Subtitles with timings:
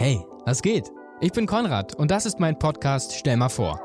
[0.00, 0.90] Hey, was geht?
[1.20, 3.78] Ich bin Konrad und das ist mein Podcast Stell mal vor.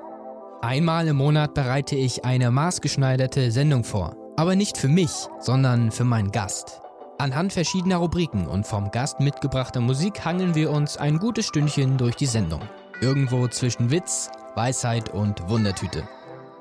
[0.61, 4.15] Einmal im Monat bereite ich eine maßgeschneiderte Sendung vor.
[4.37, 6.79] Aber nicht für mich, sondern für meinen Gast.
[7.17, 12.15] Anhand verschiedener Rubriken und vom Gast mitgebrachter Musik hangeln wir uns ein gutes Stündchen durch
[12.15, 12.61] die Sendung.
[13.01, 16.07] Irgendwo zwischen Witz, Weisheit und Wundertüte.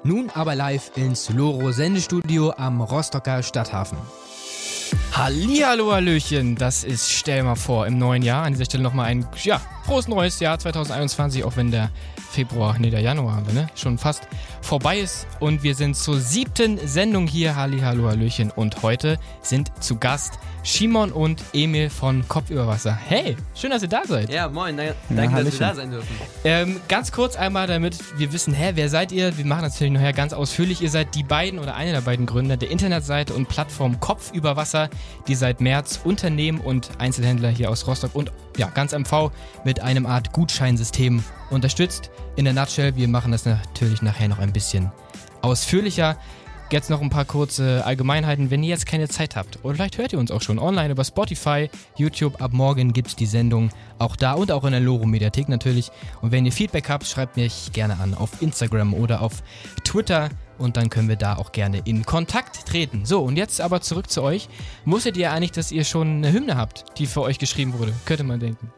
[0.02, 3.98] Nun aber live ins Loro Sendestudio am Rostocker Stadthafen.
[5.12, 8.44] Hallihallo, Hallöchen, das ist Stell mal vor im neuen Jahr.
[8.44, 11.90] An dieser Stelle nochmal ein, ja, frohes neues Jahr 2021, auch wenn der
[12.30, 13.68] Februar, nee, der Januar ne?
[13.74, 14.26] Schon fast
[14.60, 15.26] vorbei ist.
[15.40, 17.54] Und wir sind zur siebten Sendung hier.
[17.54, 18.50] Hallihallo, Hallöchen.
[18.50, 22.94] Und heute sind zu Gast Shimon und Emil von Kopf über Wasser.
[22.94, 24.32] Hey, schön, dass ihr da seid.
[24.32, 26.08] Ja, moin, danke, danke dass wir da sein dürfen.
[26.42, 29.36] Ähm, ganz kurz einmal, damit wir wissen, hä, wer seid ihr?
[29.36, 30.80] Wir machen das natürlich nachher ganz ausführlich.
[30.80, 34.56] Ihr seid die beiden oder einer der beiden Gründer der Internetseite und Plattform Kopf über
[34.56, 34.88] Wasser,
[35.28, 39.30] die seit März Unternehmen und Einzelhändler hier aus Rostock und ja, ganz MV
[39.64, 42.10] mit einem Art Gutscheinsystem unterstützt.
[42.36, 44.90] In der Nutshell, wir machen das natürlich nachher noch ein bisschen
[45.42, 46.16] ausführlicher.
[46.74, 49.60] Jetzt noch ein paar kurze Allgemeinheiten, wenn ihr jetzt keine Zeit habt.
[49.62, 52.42] Oder vielleicht hört ihr uns auch schon online über Spotify, YouTube.
[52.42, 55.92] Ab morgen gibt es die Sendung auch da und auch in der Loro-Mediathek natürlich.
[56.20, 59.44] Und wenn ihr Feedback habt, schreibt mich gerne an auf Instagram oder auf
[59.84, 60.30] Twitter.
[60.58, 63.04] Und dann können wir da auch gerne in Kontakt treten.
[63.04, 64.48] So, und jetzt aber zurück zu euch.
[64.84, 67.92] Wusstet ihr eigentlich, dass ihr schon eine Hymne habt, die für euch geschrieben wurde?
[68.04, 68.72] Könnte man denken.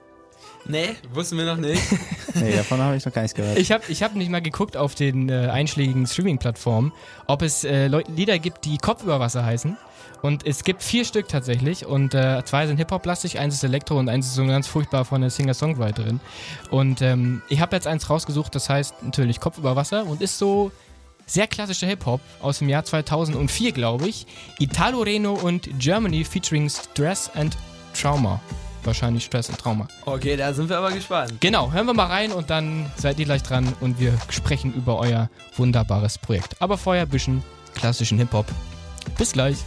[0.69, 1.83] Nee, wussten wir noch nicht.
[2.35, 3.59] nee, davon habe ich noch gar nichts gehört.
[3.59, 6.93] Ich habe ich hab nicht mal geguckt auf den äh, einschlägigen Streaming-Plattformen,
[7.27, 9.77] ob es äh, Lieder gibt, die Kopf über Wasser heißen.
[10.23, 11.87] Und es gibt vier Stück tatsächlich.
[11.87, 15.21] Und äh, zwei sind Hip-Hop-lastig, eins ist Elektro und eins ist so ganz furchtbar von
[15.21, 16.21] der Singer-Songwriterin.
[16.71, 20.39] Und ähm, ich habe jetzt eins rausgesucht, das heißt natürlich Kopf über Wasser und ist
[20.39, 20.73] so
[21.27, 24.27] sehr klassischer Hip-Hop aus dem Jahr 2004, glaube ich.
[24.59, 27.57] Italo Reno und Germany featuring Stress and
[27.95, 28.41] Trauma
[28.87, 29.89] wahrscheinlich Stress und Trauma.
[30.05, 31.35] Okay, da sind wir aber gespannt.
[31.41, 34.99] Genau, hören wir mal rein und dann seid ihr gleich dran und wir sprechen über
[34.99, 36.61] euer wunderbares Projekt.
[36.61, 37.43] Aber vorher ein bisschen
[37.75, 38.47] klassischen Hip-Hop.
[39.19, 39.59] Bis gleich.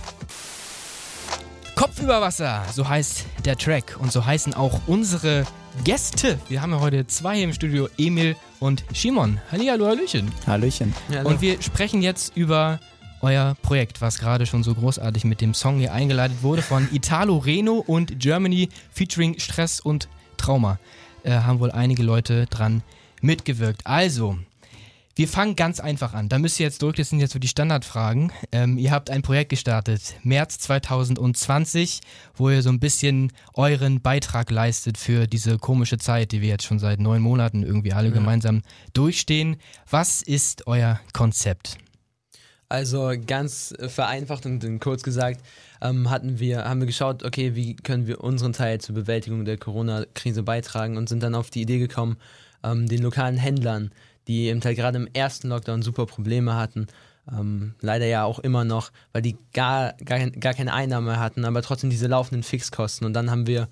[1.75, 5.45] Kopf über Wasser, so heißt der Track und so heißen auch unsere
[5.83, 6.38] Gäste.
[6.49, 9.39] Wir haben ja heute zwei im Studio, Emil und Shimon.
[9.51, 10.29] Hallihallo, Hallöchen.
[10.45, 10.94] Hallöchen.
[11.09, 11.29] Hallo.
[11.29, 12.79] Und wir sprechen jetzt über
[13.22, 17.38] euer Projekt, was gerade schon so großartig mit dem Song hier eingeleitet wurde von Italo
[17.38, 20.07] Reno und Germany featuring Stress und
[20.38, 20.80] Trauma.
[21.24, 22.81] Äh, haben wohl einige Leute dran
[23.22, 23.85] mitgewirkt.
[23.85, 24.38] Also,
[25.19, 26.30] wir fangen ganz einfach an.
[26.30, 28.31] Da müsst ihr jetzt durch, das sind jetzt so die Standardfragen.
[28.53, 32.00] Ähm, ihr habt ein Projekt gestartet, März 2020,
[32.38, 36.63] wo ihr so ein bisschen euren Beitrag leistet für diese komische Zeit, die wir jetzt
[36.63, 38.13] schon seit neun Monaten irgendwie alle ja.
[38.13, 38.62] gemeinsam
[38.94, 39.57] durchstehen.
[39.90, 41.78] Was ist euer Konzept?
[42.69, 45.41] Also ganz vereinfacht und kurz gesagt,
[45.81, 49.57] ähm, hatten wir, haben wir geschaut, okay, wie können wir unseren Teil zur Bewältigung der
[49.57, 52.18] Corona-Krise beitragen und sind dann auf die Idee gekommen,
[52.63, 53.91] ähm, den lokalen Händlern,
[54.28, 56.85] die eben halt gerade im ersten Lockdown super Probleme hatten,
[57.31, 61.63] ähm, leider ja auch immer noch, weil die gar, gar, gar keine Einnahme hatten, aber
[61.63, 63.07] trotzdem diese laufenden Fixkosten.
[63.07, 63.68] Und dann haben wir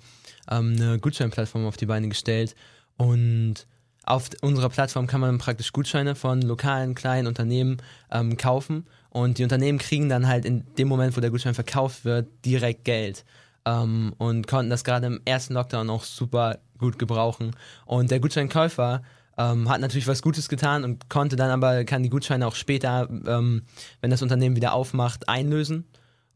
[0.50, 2.56] ähm, eine Gutscheinplattform auf die Beine gestellt
[2.96, 3.66] und
[4.08, 7.78] auf unserer Plattform kann man praktisch Gutscheine von lokalen kleinen Unternehmen
[8.10, 12.04] ähm, kaufen und die Unternehmen kriegen dann halt in dem Moment, wo der Gutschein verkauft
[12.04, 13.24] wird, direkt Geld
[13.64, 17.54] ähm, und konnten das gerade im ersten Lockdown auch super gut gebrauchen.
[17.86, 19.02] Und der Gutscheinkäufer
[19.36, 23.08] ähm, hat natürlich was Gutes getan und konnte dann aber, kann die Gutscheine auch später,
[23.26, 23.62] ähm,
[24.00, 25.84] wenn das Unternehmen wieder aufmacht, einlösen.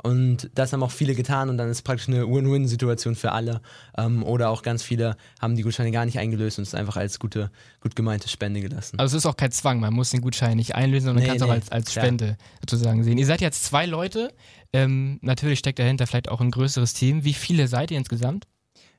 [0.03, 3.61] Und das haben auch viele getan und dann ist praktisch eine Win-Win-Situation für alle.
[3.97, 7.21] Ähm, oder auch ganz viele haben die Gutscheine gar nicht eingelöst und es einfach als
[7.21, 8.99] gute, gut gemeinte Spende gelassen.
[8.99, 11.37] Also es ist auch kein Zwang, man muss den Gutschein nicht einlösen, sondern nee, kann
[11.37, 12.37] es nee, auch als, als Spende ja.
[12.61, 13.19] sozusagen sehen.
[13.19, 14.33] Ihr seid jetzt zwei Leute,
[14.73, 17.25] ähm, natürlich steckt dahinter vielleicht auch ein größeres Team.
[17.25, 18.47] Wie viele seid ihr insgesamt?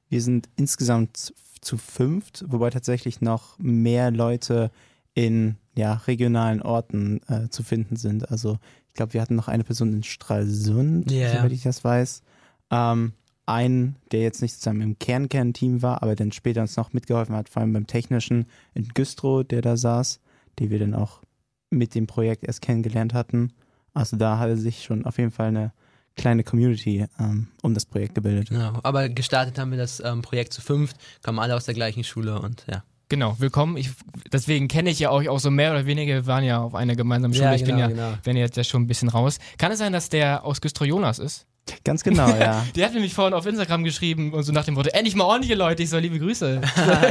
[0.07, 4.71] Wir sind insgesamt zu fünft, wobei tatsächlich noch mehr Leute
[5.15, 8.29] in ja, regionalen Orten äh, zu finden sind.
[8.29, 8.59] Also
[8.93, 11.35] ich glaube, wir hatten noch eine Person in Stralsund, yeah.
[11.35, 12.21] soweit ich das weiß.
[12.69, 13.13] Ähm,
[13.47, 17.49] einen, der jetzt nicht zusammen im Kern-Kern-Team war, aber dann später uns noch mitgeholfen hat,
[17.49, 18.45] vor allem beim Technischen
[18.75, 20.19] in Güstrow, der da saß,
[20.59, 21.23] die wir dann auch
[21.71, 23.51] mit dem Projekt erst kennengelernt hatten.
[23.95, 25.73] Also da hatte sich schon auf jeden Fall eine
[26.15, 28.49] kleine Community ähm, um das Projekt gebildet.
[28.49, 32.03] Genau, aber gestartet haben wir das ähm, Projekt zu fünft, kommen alle aus der gleichen
[32.03, 32.83] Schule und ja.
[33.13, 33.77] Genau, willkommen.
[33.77, 33.91] Ich,
[34.31, 36.15] deswegen kenne ich ja euch auch so mehr oder weniger.
[36.15, 37.45] Wir waren ja auf einer gemeinsamen Schule.
[37.45, 38.17] Ja, ich genau, bin ja, genau.
[38.23, 39.37] bin jetzt ja schon ein bisschen raus.
[39.59, 41.45] Kann es sein, dass der aus Güstrow Jonas ist?
[41.83, 42.65] Ganz genau, ja.
[42.75, 45.53] Der hat nämlich vorhin auf Instagram geschrieben und so nach dem Motto, endlich mal ordentliche
[45.53, 46.59] Leute, ich soll liebe Grüße.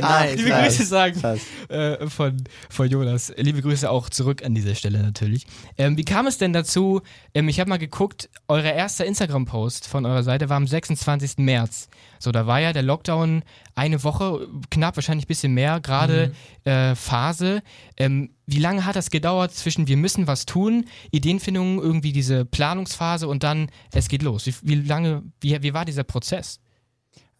[0.01, 0.77] nice, liebe nice.
[0.77, 2.37] Grüße sagen äh, von,
[2.69, 3.33] von Jonas.
[3.37, 5.47] Liebe Grüße auch zurück an dieser Stelle natürlich.
[5.79, 7.01] Ähm, wie kam es denn dazu?
[7.33, 11.39] Ähm, ich habe mal geguckt, euer erster Instagram-Post von eurer Seite war am 26.
[11.39, 11.89] März.
[12.23, 13.43] So, da war ja der Lockdown
[13.75, 16.33] eine Woche, knapp, wahrscheinlich ein bisschen mehr, gerade
[16.65, 17.63] äh, Phase.
[17.97, 23.27] Ähm, wie lange hat das gedauert zwischen wir müssen was tun, Ideenfindung, irgendwie diese Planungsphase
[23.27, 24.47] und dann es geht los?
[24.47, 26.61] Wie, wie lange, wie, wie war dieser Prozess?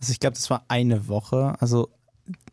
[0.01, 1.55] Also ich glaube, das war eine Woche.
[1.61, 1.91] Also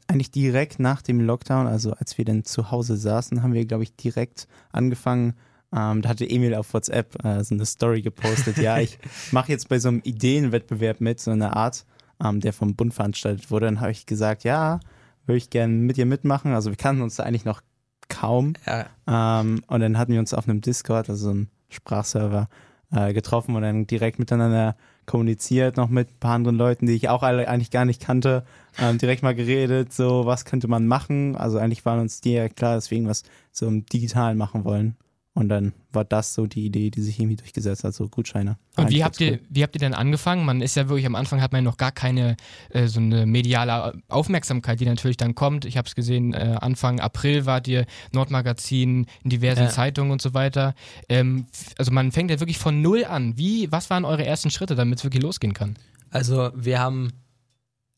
[0.08, 3.84] eigentlich direkt nach dem Lockdown, also als wir dann zu Hause saßen, haben wir, glaube
[3.84, 5.34] ich, direkt angefangen.
[5.76, 8.58] Ähm, da hatte Emil auf WhatsApp äh, so eine Story gepostet.
[8.58, 8.98] ja, ich
[9.32, 11.86] mache jetzt bei so einem Ideenwettbewerb mit, so einer Art,
[12.24, 13.66] ähm, der vom Bund veranstaltet wurde.
[13.66, 14.80] Dann habe ich gesagt, ja,
[15.26, 16.54] würde ich gerne mit dir mitmachen.
[16.54, 17.62] Also wir kannten uns da eigentlich noch
[18.10, 18.54] kaum.
[18.66, 18.86] Ja.
[19.08, 22.50] Ähm, und dann hatten wir uns auf einem Discord, also so einem Sprachserver,
[22.92, 24.76] äh, getroffen und dann direkt miteinander
[25.06, 28.44] kommuniziert, noch mit ein paar anderen Leuten, die ich auch alle eigentlich gar nicht kannte,
[28.80, 31.36] ähm, direkt mal geredet, so was könnte man machen.
[31.36, 34.96] Also eigentlich waren uns die ja klar, dass wir irgendwas so im Digitalen machen wollen.
[35.40, 38.58] Und dann war das so die Idee, die sich irgendwie durchgesetzt hat, so Gutscheine.
[38.76, 40.44] Und wie habt ihr, wie habt ihr denn angefangen?
[40.44, 42.36] Man ist ja wirklich am Anfang hat man noch gar keine
[42.72, 45.64] äh, so eine mediale Aufmerksamkeit, die natürlich dann kommt.
[45.64, 49.70] Ich habe es gesehen, äh, Anfang April wart ihr Nordmagazin in diversen Ja.
[49.70, 50.76] Zeitungen und so weiter.
[51.08, 51.46] Ähm,
[51.78, 53.38] also man fängt ja wirklich von null an.
[53.38, 55.78] Wie, was waren eure ersten Schritte, damit es wirklich losgehen kann?
[56.10, 57.14] Also wir haben,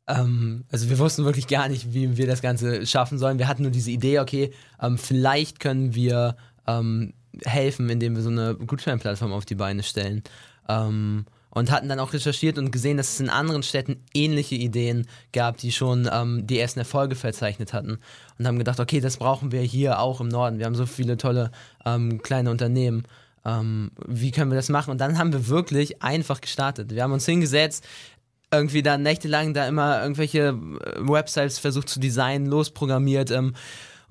[0.07, 3.39] ähm, also wir wussten wirklich gar nicht, wie wir das Ganze schaffen sollen.
[3.39, 6.35] Wir hatten nur diese Idee, okay, ähm, vielleicht können wir
[6.67, 7.13] ähm,
[7.45, 10.23] helfen, indem wir so eine Gutscheinplattform auf die Beine stellen.
[10.67, 15.05] Ähm, und hatten dann auch recherchiert und gesehen, dass es in anderen Städten ähnliche Ideen
[15.33, 17.99] gab, die schon ähm, die ersten Erfolge verzeichnet hatten.
[18.39, 20.59] Und haben gedacht, okay, das brauchen wir hier auch im Norden.
[20.59, 21.51] Wir haben so viele tolle
[21.85, 23.03] ähm, kleine Unternehmen.
[23.43, 24.91] Ähm, wie können wir das machen?
[24.91, 26.91] Und dann haben wir wirklich einfach gestartet.
[26.93, 27.85] Wir haben uns hingesetzt,
[28.51, 33.55] irgendwie dann nächtelang da immer irgendwelche äh, Websites versucht zu designen, losprogrammiert, ähm,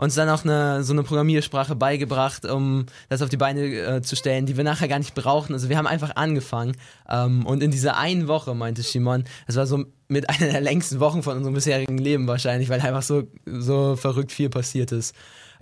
[0.00, 4.16] uns dann auch eine, so eine Programmiersprache beigebracht, um das auf die Beine äh, zu
[4.16, 5.52] stellen, die wir nachher gar nicht brauchen.
[5.52, 6.74] Also wir haben einfach angefangen
[7.08, 11.00] ähm, und in dieser einen Woche, meinte Simon, das war so mit einer der längsten
[11.00, 15.14] Wochen von unserem bisherigen Leben wahrscheinlich, weil einfach so, so verrückt viel passiert ist.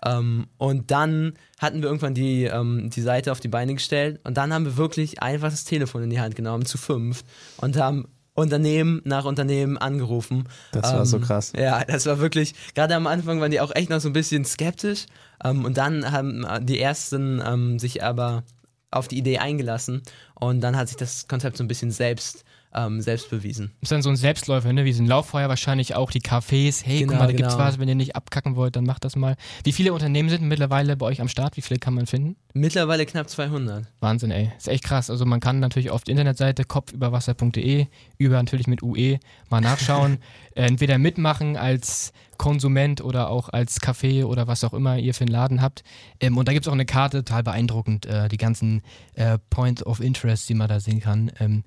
[0.05, 4.37] Ähm, und dann hatten wir irgendwann die, ähm, die Seite auf die Beine gestellt und
[4.37, 7.25] dann haben wir wirklich einfach das Telefon in die Hand genommen, zu fünf,
[7.57, 8.07] und haben
[8.39, 10.45] Unternehmen nach Unternehmen angerufen.
[10.73, 11.53] Das war so Ähm, krass.
[11.57, 14.45] Ja, das war wirklich, gerade am Anfang waren die auch echt noch so ein bisschen
[14.45, 15.07] skeptisch.
[15.45, 18.45] Ähm, und dann haben die ersten ähm, sich aber
[18.91, 20.03] auf die Idee eingelassen
[20.35, 22.45] und dann hat sich das Konzept so ein bisschen selbst,
[22.75, 23.73] ähm, selbst bewiesen.
[23.81, 24.85] Ist dann so ein Selbstläufer, ne?
[24.85, 26.85] wie so ein Lauffeuer wahrscheinlich auch, die Cafés.
[26.85, 27.65] Hey, guck Genau, mal, da gibt's genau.
[27.67, 29.37] was, wenn ihr nicht abkacken wollt, dann macht das mal.
[29.65, 31.57] Wie viele Unternehmen sind mittlerweile bei euch am Start?
[31.57, 32.37] Wie viele kann man finden?
[32.55, 33.85] Mittlerweile knapp 200.
[34.01, 34.51] Wahnsinn, ey.
[34.57, 35.11] Ist echt krass.
[35.11, 37.87] Also man kann natürlich auf der Internetseite kopfüberwasser.de,
[38.19, 39.19] über natürlich mit UE,
[39.49, 40.19] mal nachschauen.
[40.55, 45.23] Äh, Entweder mitmachen als Konsument oder auch als Café oder was auch immer ihr für
[45.23, 45.85] einen Laden habt.
[46.19, 48.83] Ähm, und da gibt es auch eine Karte, total beeindruckend, äh, die ganzen
[49.15, 51.31] äh, Point of Interest, die man da sehen kann.
[51.39, 51.63] Ähm,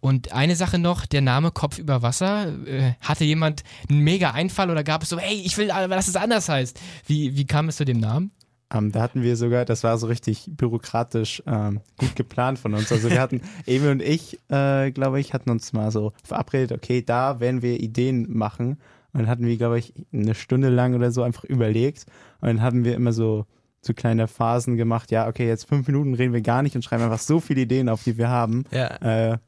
[0.00, 2.52] und eine Sache noch, der Name Kopf über Wasser.
[2.66, 6.08] Äh, hatte jemand einen mega Einfall oder gab es so, hey, ich will, äh, dass
[6.08, 6.80] es anders heißt?
[7.06, 8.32] Wie, wie kam es zu dem Namen?
[8.72, 12.92] Ähm, da hatten wir sogar, das war so richtig bürokratisch ähm, gut geplant von uns.
[12.92, 17.02] Also wir hatten, Emil und ich, äh, glaube ich, hatten uns mal so verabredet, okay,
[17.02, 18.78] da werden wir Ideen machen.
[19.12, 22.04] Und dann hatten wir, glaube ich, eine Stunde lang oder so einfach überlegt.
[22.40, 23.46] Und dann hatten wir immer so,
[23.80, 27.04] so kleine Phasen gemacht, ja, okay, jetzt fünf Minuten reden wir gar nicht und schreiben
[27.04, 28.64] einfach so viele Ideen auf, die wir haben.
[28.70, 29.32] Ja.
[29.32, 29.38] Äh,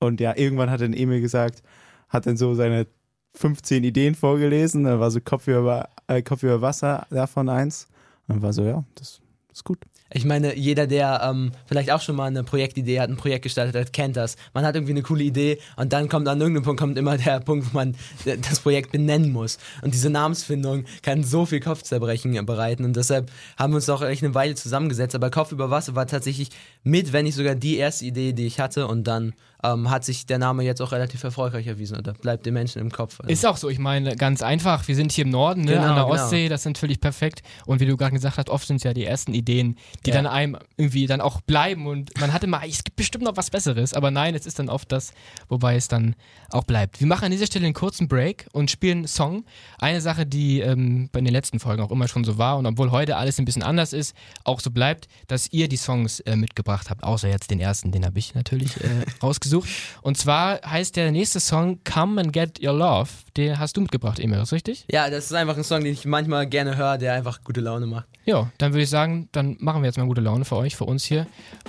[0.00, 1.62] und ja, irgendwann hat dann Emil gesagt,
[2.08, 2.86] hat dann so seine
[3.34, 7.86] 15 Ideen vorgelesen, da war so Kopf über, äh, Kopf über Wasser davon eins.
[8.26, 9.78] Und dann war so, ja, das, das ist gut.
[10.12, 13.80] Ich meine, jeder, der ähm, vielleicht auch schon mal eine Projektidee hat, ein Projekt gestaltet
[13.80, 14.34] hat, kennt das.
[14.52, 17.38] Man hat irgendwie eine coole Idee und dann kommt an irgendeinem Punkt kommt immer der
[17.44, 19.58] Punkt, wo man das Projekt benennen muss.
[19.82, 24.24] Und diese Namensfindung kann so viel Kopfzerbrechen bereiten und deshalb haben wir uns auch echt
[24.24, 25.14] eine Weile zusammengesetzt.
[25.14, 26.50] Aber Kopf über Wasser war tatsächlich
[26.82, 30.26] mit, wenn nicht sogar die erste Idee, die ich hatte und dann ähm, hat sich
[30.26, 33.20] der Name jetzt auch relativ erfolgreich erwiesen oder bleibt den Menschen im Kopf.
[33.20, 33.32] Also.
[33.32, 34.86] Ist auch so, ich meine, ganz einfach.
[34.88, 36.14] Wir sind hier im Norden, ne, Genau, an der genau.
[36.14, 37.42] Ostsee, das ist natürlich perfekt.
[37.66, 39.76] Und wie du gerade gesagt hast, oft sind es ja die ersten Ideen,
[40.06, 40.16] die Ja.
[40.16, 41.86] dann einem irgendwie dann auch bleiben.
[41.86, 44.68] Und man hatte mal, es gibt bestimmt noch was Besseres, aber nein, es ist dann
[44.68, 45.12] oft das,
[45.48, 46.14] wobei es dann
[46.50, 47.00] auch bleibt.
[47.00, 49.44] Wir machen an dieser Stelle einen kurzen Break und spielen einen Song.
[49.78, 52.90] Eine Sache, die ähm, bei den letzten Folgen auch immer schon so war und obwohl
[52.90, 54.14] heute alles ein bisschen anders ist,
[54.44, 58.06] auch so bleibt, dass ihr die Songs äh, mitgebracht habt, außer jetzt den ersten, den
[58.06, 58.88] habe ich natürlich äh,
[59.22, 59.49] rausgesucht.
[59.50, 59.68] Rausgesucht.
[60.02, 63.08] Und zwar heißt der nächste Song Come and Get Your Love.
[63.36, 64.84] Den hast du mitgebracht, Emil, ist richtig?
[64.90, 67.86] Ja, das ist einfach ein Song, den ich manchmal gerne höre, der einfach gute Laune
[67.86, 68.06] macht.
[68.24, 70.84] Ja, dann würde ich sagen, dann machen wir jetzt mal gute Laune für euch, für
[70.84, 71.26] uns hier.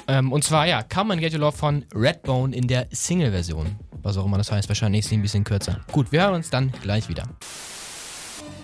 [0.08, 3.76] Ähm, und zwar, ja, Come and Get Your Love von Redbone in der Single-Version.
[4.04, 5.82] Was auch immer das heißt, wahrscheinlich ein bisschen kürzer.
[5.92, 7.24] Gut, wir hören uns dann gleich wieder.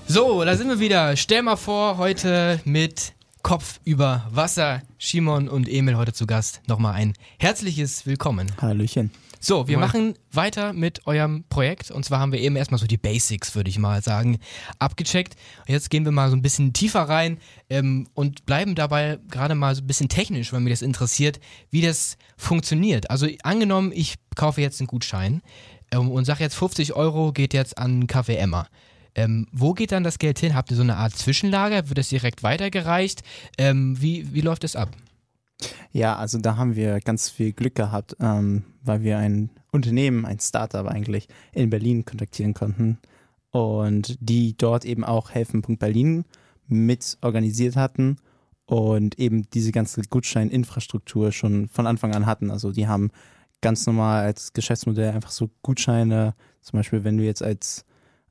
[0.08, 1.16] So, da sind wir wieder.
[1.16, 3.14] Stell mal vor, heute mit
[3.48, 4.82] Kopf über Wasser.
[4.98, 6.60] Shimon und Emil heute zu Gast.
[6.68, 8.52] Nochmal ein herzliches Willkommen.
[8.60, 9.10] Hallöchen.
[9.40, 9.88] So, wir Moin.
[9.88, 11.90] machen weiter mit eurem Projekt.
[11.90, 14.40] Und zwar haben wir eben erstmal so die Basics, würde ich mal sagen,
[14.80, 15.38] abgecheckt.
[15.66, 17.38] Und jetzt gehen wir mal so ein bisschen tiefer rein
[17.70, 21.40] ähm, und bleiben dabei gerade mal so ein bisschen technisch, weil mir das interessiert,
[21.72, 23.10] wie das funktioniert.
[23.10, 25.42] Also angenommen, ich kaufe jetzt einen Gutschein
[25.92, 28.68] ähm, und sage jetzt 50 Euro geht jetzt an Kaffee Emma.
[29.18, 30.56] Ähm, wo geht dann das Geld hin?
[30.56, 31.90] Habt ihr so eine Art Zwischenlager?
[31.90, 33.24] Wird das direkt weitergereicht?
[33.58, 34.96] Ähm, wie, wie läuft es ab?
[35.92, 40.40] Ja, also da haben wir ganz viel Glück gehabt, ähm, weil wir ein Unternehmen, ein
[40.40, 43.00] Startup eigentlich, in Berlin kontaktieren konnten
[43.50, 46.26] und die dort eben auch Helfen.Berlin
[46.68, 48.18] mit organisiert hatten
[48.66, 52.52] und eben diese ganze Gutscheininfrastruktur schon von Anfang an hatten.
[52.52, 53.10] Also die haben
[53.62, 57.84] ganz normal als Geschäftsmodell einfach so Gutscheine, zum Beispiel wenn du jetzt als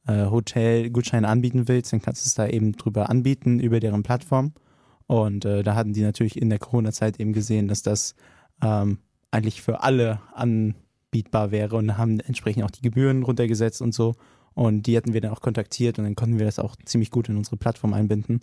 [0.06, 4.02] äh, Hotel Gutscheine anbieten willst, dann kannst du es da eben drüber anbieten über deren
[4.02, 4.52] Plattform.
[5.06, 8.14] Und äh, da hatten die natürlich in der Corona-Zeit eben gesehen, dass das
[8.62, 8.98] ähm,
[9.30, 14.14] eigentlich für alle anbietbar wäre und haben entsprechend auch die Gebühren runtergesetzt und so.
[14.54, 17.28] Und die hatten wir dann auch kontaktiert und dann konnten wir das auch ziemlich gut
[17.28, 18.40] in unsere Plattform einbinden.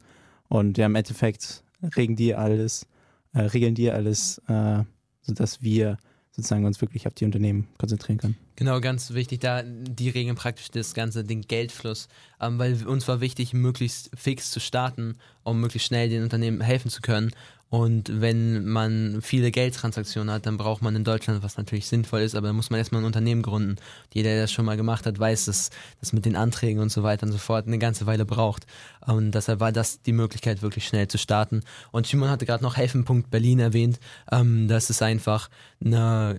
[0.47, 1.63] Und ja, im Endeffekt
[1.97, 2.87] regeln die alles,
[3.33, 4.83] äh, regeln die alles, äh,
[5.21, 5.97] sodass wir
[6.35, 8.37] sozusagen uns wirklich auf die Unternehmen konzentrieren können.
[8.55, 12.07] Genau, ganz wichtig, da die regeln praktisch das Ganze, den Geldfluss,
[12.41, 16.89] ähm, weil uns war wichtig, möglichst fix zu starten, um möglichst schnell den Unternehmen helfen
[16.89, 17.31] zu können.
[17.73, 22.35] Und wenn man viele Geldtransaktionen hat, dann braucht man in Deutschland, was natürlich sinnvoll ist,
[22.35, 23.77] aber dann muss man erstmal ein Unternehmen gründen.
[24.13, 27.01] Jeder, der das schon mal gemacht hat, weiß, dass das mit den Anträgen und so
[27.01, 28.67] weiter und so fort eine ganze Weile braucht.
[29.07, 31.61] Und deshalb war das die Möglichkeit, wirklich schnell zu starten.
[31.91, 33.99] Und Simon hatte gerade noch Helfen.Berlin erwähnt.
[34.31, 35.49] Ähm, das ist einfach
[35.83, 36.37] eine,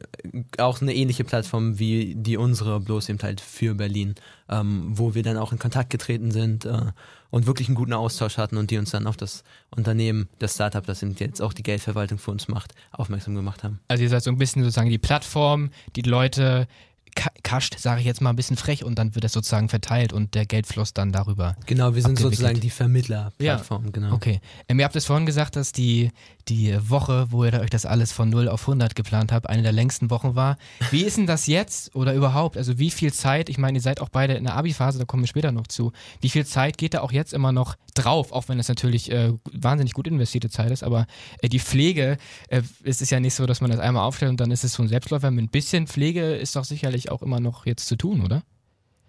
[0.58, 4.14] auch eine ähnliche Plattform wie die unsere, bloß eben halt für Berlin,
[4.48, 6.92] ähm, wo wir dann auch in Kontakt getreten sind äh,
[7.30, 9.42] und wirklich einen guten Austausch hatten und die uns dann auf das
[9.74, 13.80] Unternehmen, das Startup, das jetzt auch die Geldverwaltung für uns macht, aufmerksam gemacht haben.
[13.88, 16.68] Also ihr seid so ein bisschen sozusagen die Plattform, die Leute
[17.16, 20.12] ka- kascht, sage ich jetzt mal ein bisschen frech, und dann wird das sozusagen verteilt
[20.12, 21.56] und der Geldfluss dann darüber.
[21.66, 24.12] Genau, wir sind sozusagen die Vermittlerplattform, genau.
[24.14, 24.40] Okay.
[24.68, 26.10] Ähm, ihr habt es vorhin gesagt, dass die,
[26.48, 29.72] die Woche, wo ihr euch das alles von 0 auf 100 geplant habt, eine der
[29.72, 30.56] längsten Wochen war.
[30.90, 32.56] Wie ist denn das jetzt oder überhaupt?
[32.56, 35.22] Also wie viel Zeit, ich meine, ihr seid auch beide in der Abi-Phase, da kommen
[35.22, 35.92] wir später noch zu.
[36.20, 39.32] Wie viel Zeit geht da auch jetzt immer noch drauf, auch wenn es natürlich äh,
[39.52, 41.06] wahnsinnig gut investierte Zeit ist, aber
[41.40, 44.40] äh, die Pflege, äh, es ist ja nicht so, dass man das einmal aufstellt und
[44.40, 45.30] dann ist es so ein Selbstläufer.
[45.30, 48.42] Mit ein bisschen Pflege ist doch sicherlich auch immer noch jetzt zu tun, oder?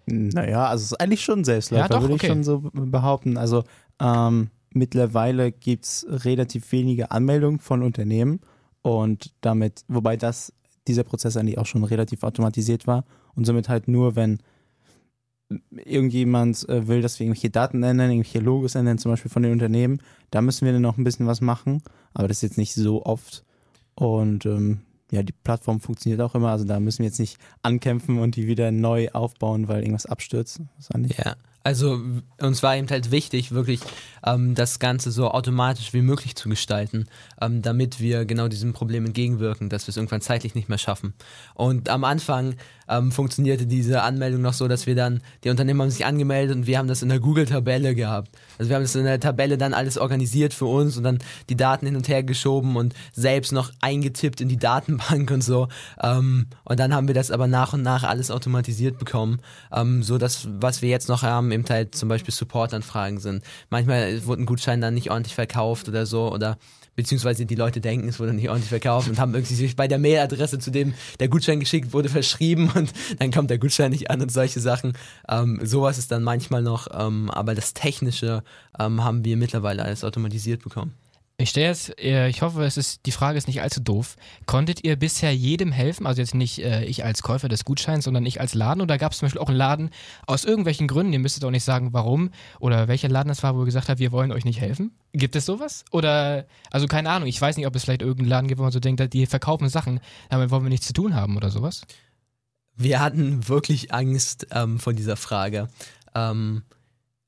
[0.06, 2.26] Naja, also es ist eigentlich schon ein Selbstläufer, Ja, doch, würde okay.
[2.26, 3.36] ich schon so behaupten.
[3.36, 3.64] Also
[4.00, 8.40] ähm, mittlerweile gibt es relativ wenige Anmeldungen von Unternehmen
[8.82, 10.52] und damit, wobei das,
[10.86, 13.04] dieser Prozess eigentlich auch schon relativ automatisiert war
[13.34, 14.38] und somit halt nur, wenn
[15.70, 19.52] irgendjemand äh, will, dass wir irgendwelche Daten ändern, irgendwelche Logos ändern, zum Beispiel von den
[19.52, 21.82] Unternehmen, da müssen wir dann noch ein bisschen was machen,
[22.14, 23.44] aber das ist jetzt nicht so oft
[23.94, 24.80] und ähm,
[25.12, 28.48] ja, die Plattform funktioniert auch immer, also da müssen wir jetzt nicht ankämpfen und die
[28.48, 30.60] wieder neu aufbauen, weil irgendwas abstürzt.
[31.16, 32.00] Ja, also
[32.40, 33.80] uns war eben halt wichtig, wirklich
[34.24, 37.06] ähm, das Ganze so automatisch wie möglich zu gestalten,
[37.40, 41.12] ähm, damit wir genau diesem Problem entgegenwirken, dass wir es irgendwann zeitlich nicht mehr schaffen.
[41.54, 42.54] Und am Anfang
[42.88, 46.66] ähm, funktionierte diese Anmeldung noch so, dass wir dann, die Unternehmen haben sich angemeldet und
[46.66, 48.30] wir haben das in der Google-Tabelle gehabt.
[48.58, 51.56] Also wir haben das in der Tabelle dann alles organisiert für uns und dann die
[51.56, 55.68] Daten hin und her geschoben und selbst noch eingetippt in die Datenbank und so.
[56.02, 59.40] Ähm, und dann haben wir das aber nach und nach alles automatisiert bekommen,
[59.72, 63.42] ähm, so dass was wir jetzt noch haben, eben halt zum Beispiel Supportanfragen sind.
[63.70, 66.58] Manchmal wurde ein Gutschein dann nicht ordentlich verkauft oder so oder
[66.96, 69.98] beziehungsweise die Leute denken, es wurde nicht ordentlich verkauft und haben irgendwie sich bei der
[69.98, 74.20] Mailadresse, zu dem der Gutschein geschickt wurde, verschrieben und dann kommt der Gutschein nicht an
[74.22, 74.94] und solche Sachen.
[75.28, 78.42] Ähm, sowas ist dann manchmal noch, ähm, aber das Technische
[78.78, 80.94] ähm, haben wir mittlerweile alles automatisiert bekommen.
[81.38, 84.16] Ich stelle jetzt, äh, ich hoffe, es ist, die Frage ist nicht allzu doof.
[84.46, 86.06] Konntet ihr bisher jedem helfen?
[86.06, 88.80] Also jetzt nicht äh, ich als Käufer des Gutscheins, sondern ich als Laden?
[88.80, 89.90] Oder gab es zum Beispiel auch einen Laden
[90.26, 93.60] aus irgendwelchen Gründen, ihr müsstet auch nicht sagen, warum oder welcher Laden das war, wo
[93.60, 94.92] ihr gesagt habt, wir wollen euch nicht helfen?
[95.12, 95.84] Gibt es sowas?
[95.90, 98.72] Oder, also keine Ahnung, ich weiß nicht, ob es vielleicht irgendeinen Laden gibt, wo man
[98.72, 100.00] so denkt, die verkaufen Sachen,
[100.30, 101.82] damit wollen wir nichts zu tun haben oder sowas?
[102.76, 105.68] Wir hatten wirklich Angst ähm, vor dieser Frage.
[106.14, 106.62] Ähm,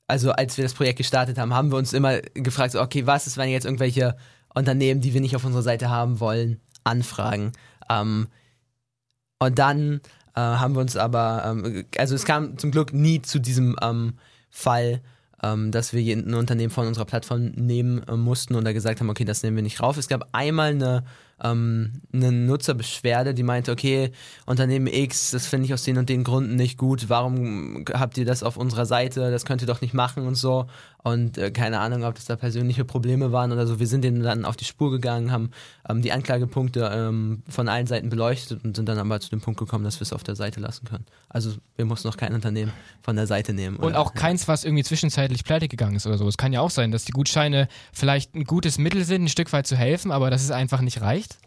[0.09, 3.37] also als wir das Projekt gestartet haben, haben wir uns immer gefragt, okay, was ist,
[3.37, 4.17] wenn jetzt irgendwelche
[4.53, 7.51] Unternehmen, die wir nicht auf unserer Seite haben wollen, anfragen?
[7.89, 8.27] Ähm,
[9.41, 10.01] Und dann
[10.35, 14.13] äh, haben wir uns aber, ähm, also es kam zum Glück nie zu diesem ähm,
[14.49, 15.01] Fall,
[15.43, 19.25] ähm, dass wir ein Unternehmen von unserer Plattform nehmen äh, mussten oder gesagt haben, okay,
[19.25, 19.97] das nehmen wir nicht rauf.
[19.97, 21.03] Es gab einmal eine
[21.43, 24.11] ähm, eine Nutzerbeschwerde, die meinte, okay,
[24.45, 28.25] Unternehmen X, das finde ich aus den und den Gründen nicht gut, warum habt ihr
[28.25, 30.67] das auf unserer Seite, das könnt ihr doch nicht machen und so.
[31.01, 33.79] Und äh, keine Ahnung, ob das da persönliche Probleme waren oder so.
[33.79, 35.51] Wir sind denen dann auf die Spur gegangen, haben
[35.87, 39.59] ähm, die Anklagepunkte ähm, von allen Seiten beleuchtet und sind dann aber zu dem Punkt
[39.59, 41.05] gekommen, dass wir es auf der Seite lassen können.
[41.29, 43.77] Also wir mussten noch kein Unternehmen von der Seite nehmen.
[43.77, 46.27] Und auch keins, was irgendwie zwischenzeitlich pleite gegangen ist oder so.
[46.27, 49.53] Es kann ja auch sein, dass die Gutscheine vielleicht ein gutes Mittel sind, ein Stück
[49.53, 51.37] weit zu helfen, aber dass es einfach nicht reicht.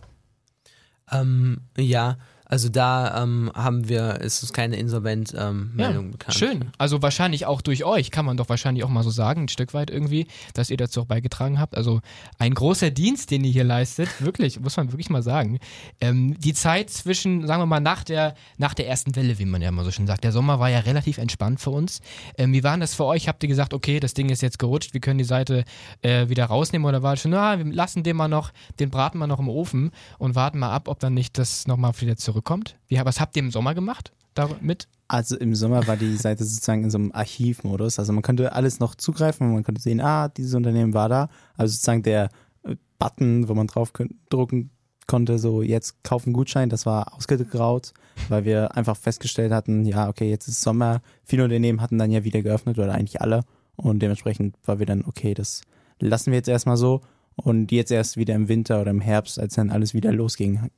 [1.10, 2.16] Ähm, ja,
[2.52, 6.36] also da ähm, haben wir, ist es keine Insolvent-Meldung ähm, ja, bekannt.
[6.36, 6.64] Schön.
[6.76, 9.72] Also wahrscheinlich auch durch euch, kann man doch wahrscheinlich auch mal so sagen, ein Stück
[9.72, 11.74] weit irgendwie, dass ihr dazu auch beigetragen habt.
[11.74, 12.02] Also
[12.38, 15.60] ein großer Dienst, den ihr hier leistet, wirklich, muss man wirklich mal sagen.
[16.02, 19.62] Ähm, die Zeit zwischen, sagen wir mal, nach der, nach der ersten Welle, wie man
[19.62, 22.02] ja immer so schön sagt, der Sommer war ja relativ entspannt für uns.
[22.36, 23.28] Ähm, wie war das für euch?
[23.28, 25.64] Habt ihr gesagt, okay, das Ding ist jetzt gerutscht, wir können die Seite
[26.02, 29.18] äh, wieder rausnehmen oder war es schon, na, wir lassen den mal noch, den braten
[29.18, 32.41] wir noch im Ofen und warten mal ab, ob dann nicht das nochmal wieder zurück
[32.42, 32.76] zurückkommt?
[32.88, 34.88] Wie, was habt ihr im Sommer gemacht damit?
[35.08, 37.98] Also im Sommer war die Seite sozusagen in so einem Archivmodus.
[37.98, 41.28] Also man konnte alles noch zugreifen und man konnte sehen, ah, dieses Unternehmen war da.
[41.56, 42.30] Also sozusagen der
[42.64, 43.92] äh, Button, wo man drauf
[44.30, 44.70] drucken
[45.06, 47.92] konnte, so jetzt kaufen Gutschein, das war ausgegraut,
[48.28, 51.02] weil wir einfach festgestellt hatten, ja, okay, jetzt ist Sommer.
[51.24, 53.42] Viele Unternehmen hatten dann ja wieder geöffnet oder eigentlich alle.
[53.76, 55.62] Und dementsprechend war wir dann, okay, das
[55.98, 57.02] lassen wir jetzt erstmal so.
[57.34, 60.70] Und jetzt erst wieder im Winter oder im Herbst, als dann alles wieder losging,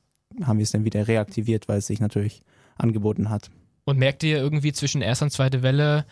[0.43, 2.41] haben wir es dann wieder reaktiviert, weil es sich natürlich
[2.77, 3.49] angeboten hat.
[3.85, 6.05] Und merkt ihr irgendwie zwischen erster und zweiter Welle,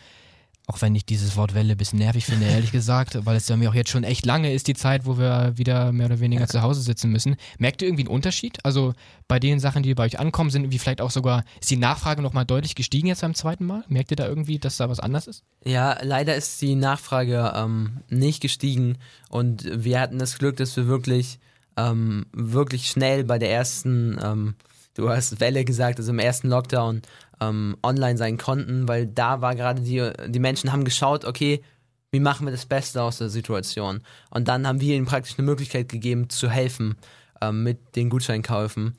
[0.66, 3.56] auch wenn ich dieses Wort Welle ein bisschen nervig finde, ehrlich gesagt, weil es ja
[3.56, 6.46] mir auch jetzt schon echt lange ist, die Zeit, wo wir wieder mehr oder weniger
[6.46, 7.36] zu Hause sitzen müssen.
[7.58, 8.64] Merkt ihr irgendwie einen Unterschied?
[8.64, 8.94] Also
[9.28, 12.22] bei den Sachen, die bei euch ankommen, sind irgendwie vielleicht auch sogar, ist die Nachfrage
[12.22, 13.84] nochmal deutlich gestiegen jetzt beim zweiten Mal?
[13.88, 15.42] Merkt ihr da irgendwie, dass da was anders ist?
[15.64, 18.96] Ja, leider ist die Nachfrage ähm, nicht gestiegen
[19.28, 21.38] und wir hatten das Glück, dass wir wirklich
[21.76, 24.54] ähm, wirklich schnell bei der ersten, ähm,
[24.94, 27.02] du hast Welle gesagt, also im ersten Lockdown
[27.40, 31.62] ähm, online sein konnten, weil da war gerade die, die Menschen haben geschaut, okay,
[32.10, 34.00] wie machen wir das Beste aus der Situation?
[34.30, 36.96] Und dann haben wir ihnen praktisch eine Möglichkeit gegeben, zu helfen
[37.40, 38.96] ähm, mit den Gutscheinkäufen.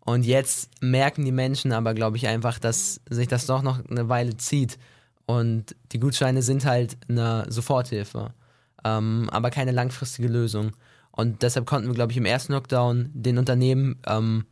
[0.00, 4.08] Und jetzt merken die Menschen aber, glaube ich, einfach, dass sich das doch noch eine
[4.08, 4.78] Weile zieht.
[5.26, 8.32] Und die Gutscheine sind halt eine Soforthilfe,
[8.84, 10.72] ähm, aber keine langfristige Lösung.
[11.18, 14.44] Und deshalb konnten wir, glaube ich, im ersten Lockdown den Unternehmen, ähm,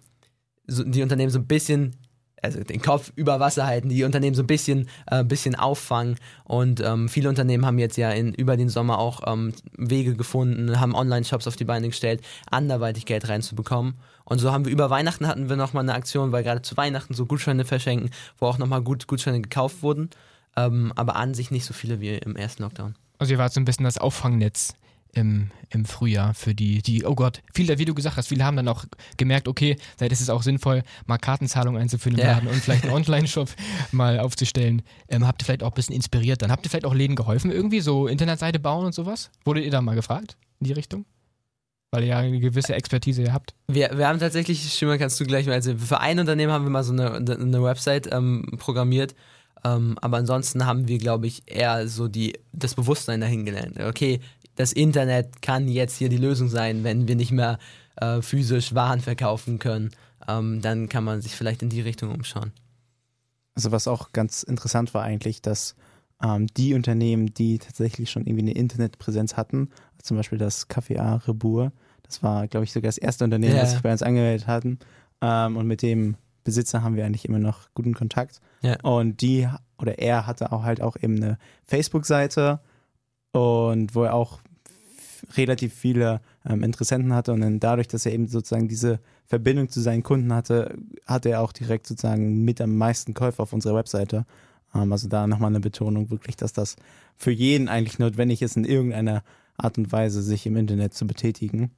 [0.67, 1.95] so, die Unternehmen so ein bisschen,
[2.43, 6.17] also den Kopf über Wasser halten, die Unternehmen so ein bisschen, äh, bisschen auffangen.
[6.43, 10.81] Und ähm, viele Unternehmen haben jetzt ja in, über den Sommer auch ähm, Wege gefunden,
[10.81, 13.95] haben Online-Shops auf die Beine gestellt, anderweitig Geld reinzubekommen.
[14.25, 17.15] Und so haben wir über Weihnachten hatten wir nochmal eine Aktion, weil gerade zu Weihnachten
[17.15, 20.11] so Gutscheine verschenken, wo auch nochmal gut Gutscheine gekauft wurden.
[20.57, 22.97] Ähm, aber an sich nicht so viele wie im ersten Lockdown.
[23.19, 24.75] Also ihr wart so ein bisschen das Auffangnetz
[25.17, 28.57] im, im Frühjahr für die, die, oh Gott, viele, wie du gesagt hast, viele haben
[28.57, 28.85] dann auch
[29.17, 32.93] gemerkt, okay, vielleicht ist es auch sinnvoll, mal Kartenzahlungen einzuführen im Laden und vielleicht einen
[32.95, 33.49] Online-Shop
[33.93, 34.83] mal aufzustellen.
[35.09, 36.53] Ähm, habt ihr vielleicht auch ein bisschen inspiriert dann?
[36.53, 39.31] Habt ihr vielleicht auch Läden geholfen irgendwie, so Internetseite bauen und sowas?
[39.45, 41.07] Wurdet ihr da mal gefragt in die Richtung?
[41.91, 43.55] Weil ihr ja eine gewisse Expertise habt.
[43.69, 46.71] Wir, wir haben tatsächlich, Schimmer, kannst du gleich mal, also für ein Unternehmen haben wir
[46.71, 49.15] mal so eine, eine Website ähm, programmiert,
[49.65, 53.81] ähm, aber ansonsten haben wir, glaube ich, eher so die, das Bewusstsein dahin gelernt.
[53.81, 54.21] Okay,
[54.57, 57.59] das Internet kann jetzt hier die Lösung sein, wenn wir nicht mehr
[57.97, 59.91] äh, physisch Waren verkaufen können.
[60.27, 62.53] Ähm, dann kann man sich vielleicht in die Richtung umschauen.
[63.55, 65.77] Also was auch ganz interessant war eigentlich, dass
[66.23, 69.71] ähm, die Unternehmen, die tatsächlich schon irgendwie eine Internetpräsenz hatten,
[70.03, 73.63] zum Beispiel das Café A Rebour, das war, glaube ich, sogar das erste Unternehmen, yeah.
[73.63, 74.79] das sich bei uns angemeldet hatten.
[75.21, 78.41] Ähm, und mit dem Besitzer haben wir eigentlich immer noch guten Kontakt.
[78.63, 78.79] Yeah.
[78.83, 82.61] Und die oder er hatte auch halt auch eben eine Facebook-Seite
[83.33, 84.41] und wo er auch
[85.37, 89.81] relativ viele ähm, Interessenten hatte und dann dadurch, dass er eben sozusagen diese Verbindung zu
[89.81, 90.77] seinen Kunden hatte,
[91.07, 94.25] hatte er auch direkt sozusagen mit am meisten Käufer auf unserer Webseite.
[94.75, 96.77] Ähm, also da nochmal eine Betonung wirklich, dass das
[97.17, 99.23] für jeden eigentlich notwendig ist, in irgendeiner
[99.57, 101.71] Art und Weise sich im Internet zu betätigen.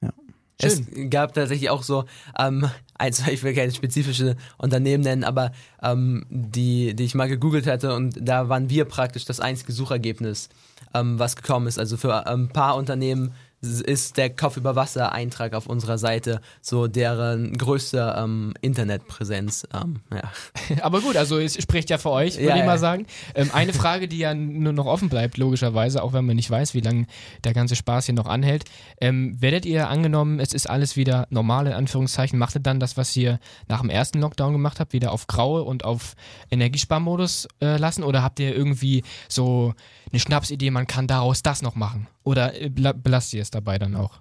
[0.00, 0.12] Ja.
[0.58, 2.04] Es gab tatsächlich auch so,
[2.38, 7.66] ähm, eins, ich will keine spezifische Unternehmen nennen, aber ähm, die, die ich mal gegoogelt
[7.66, 10.48] hatte und da waren wir praktisch das einzige Suchergebnis,
[10.94, 11.78] ähm, was gekommen ist.
[11.78, 16.40] Also für ein ähm, paar Unternehmen ist der Kopf über Wasser Eintrag auf unserer Seite
[16.62, 19.68] so deren größte ähm, Internetpräsenz.
[19.74, 20.22] Ähm, ja.
[20.82, 22.66] Aber gut, also es spricht ja für euch, würde Ja, ich ja.
[22.66, 23.06] mal sagen.
[23.34, 26.72] Ähm, eine Frage, die ja nur noch offen bleibt, logischerweise, auch wenn man nicht weiß,
[26.72, 27.06] wie lange
[27.44, 28.64] der ganze Spaß hier noch anhält.
[28.98, 32.96] Ähm, werdet ihr angenommen, es ist alles wieder normal, in Anführungszeichen, macht ihr dann das,
[32.96, 36.14] was ihr nach dem ersten Lockdown gemacht habt, wieder auf Graue und auf
[36.50, 38.04] Energiesparmodus äh, lassen?
[38.04, 39.74] Oder habt ihr irgendwie so
[40.12, 42.06] eine Schnapsidee, man kann daraus das noch machen?
[42.24, 44.20] Oder bela- belasst ihr es dabei dann auch?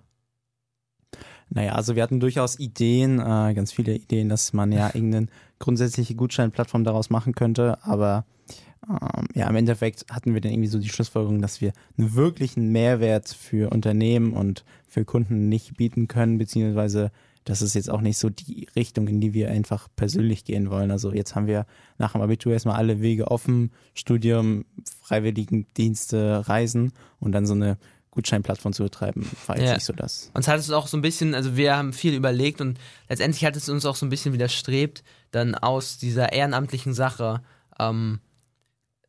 [1.50, 6.16] Naja, also wir hatten durchaus Ideen, äh, ganz viele Ideen, dass man ja irgendeine grundsätzliche
[6.16, 8.26] Gutscheinplattform daraus machen könnte, aber
[8.88, 12.72] ähm, ja, im Endeffekt hatten wir dann irgendwie so die Schlussfolgerung, dass wir einen wirklichen
[12.72, 17.12] Mehrwert für Unternehmen und für Kunden nicht bieten können, beziehungsweise
[17.50, 20.92] das ist jetzt auch nicht so die Richtung, in die wir einfach persönlich gehen wollen.
[20.92, 21.66] Also jetzt haben wir
[21.98, 24.66] nach dem Abitur erstmal alle Wege offen, Studium,
[25.02, 27.78] Freiwilligendienste, Reisen und dann so eine
[28.12, 29.74] Gutscheinplattform zu betreiben, war jetzt Ja.
[29.74, 30.30] nicht so das.
[30.36, 33.56] Uns hat es auch so ein bisschen, also wir haben viel überlegt und letztendlich hat
[33.56, 37.42] es uns auch so ein bisschen widerstrebt, dann aus dieser ehrenamtlichen Sache
[37.80, 38.20] ähm,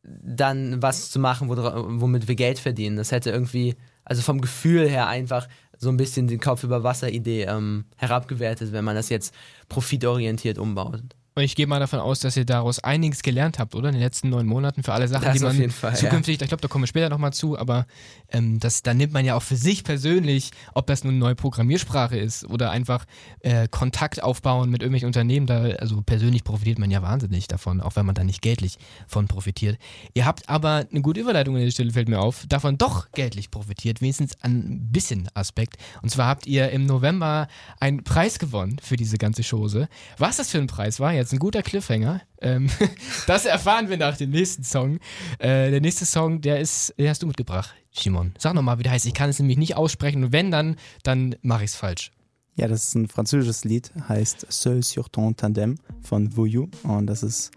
[0.03, 2.95] dann was zu machen, womit wir Geld verdienen.
[2.97, 5.47] Das hätte irgendwie, also vom Gefühl her einfach
[5.81, 9.33] so ein bisschen die Kopf über Wasser-Idee ähm, herabgewertet, wenn man das jetzt
[9.67, 11.01] profitorientiert umbaut.
[11.33, 13.87] Und ich gehe mal davon aus, dass ihr daraus einiges gelernt habt, oder?
[13.87, 15.97] In den letzten neun Monaten für alle Sachen, Das die man Fall, ja.
[15.97, 17.85] zukünftig, ich glaube, da kommen wir später nochmal zu, aber
[18.31, 21.35] ähm, das, da nimmt man ja auch für sich persönlich, ob das nun eine neue
[21.35, 23.05] Programmiersprache ist oder einfach
[23.39, 27.95] äh, Kontakt aufbauen mit irgendwelchen Unternehmen, da, also persönlich profitiert man ja wahnsinnig davon, auch
[27.95, 29.77] wenn man da nicht geldlich von profitiert.
[30.13, 33.51] Ihr habt aber eine gute Überleitung an der Stelle, fällt mir auf, davon doch geldlich
[33.51, 35.77] profitiert, wenigstens ein bisschen Aspekt.
[36.01, 37.47] Und zwar habt ihr im November
[37.79, 39.87] einen Preis gewonnen für diese ganze Chose.
[40.17, 42.21] Was das für ein Preis war, jetzt ein guter Cliffhanger.
[42.41, 42.69] Ähm,
[43.27, 44.99] das erfahren wir nach dem nächsten Song.
[45.39, 48.33] Äh, der nächste Song, der ist, den hast du mitgebracht, Simon.
[48.37, 49.05] Sag nochmal, wie der heißt.
[49.05, 52.11] Ich kann es nämlich nicht aussprechen und wenn dann, dann mache ich es falsch.
[52.55, 57.23] Ja, das ist ein französisches Lied, heißt Seul sur ton tandem von Voyou und das
[57.23, 57.51] ist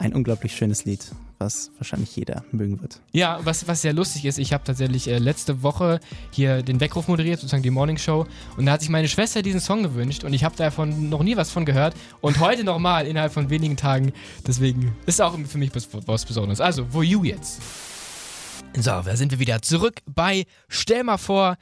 [0.00, 3.00] ein unglaublich schönes Lied, was wahrscheinlich jeder mögen wird.
[3.12, 7.06] Ja, was, was sehr lustig ist, ich habe tatsächlich äh, letzte Woche hier den Weckruf
[7.06, 8.26] moderiert, sozusagen die Morning Show.
[8.56, 11.36] Und da hat sich meine Schwester diesen Song gewünscht und ich habe davon noch nie
[11.36, 11.94] was von gehört.
[12.22, 14.12] Und heute nochmal innerhalb von wenigen Tagen.
[14.46, 16.62] Deswegen ist auch für mich was, Besonderes.
[16.62, 17.60] Also, wo you jetzt?
[18.74, 21.58] So, da sind wir wieder zurück bei Stell mal vor,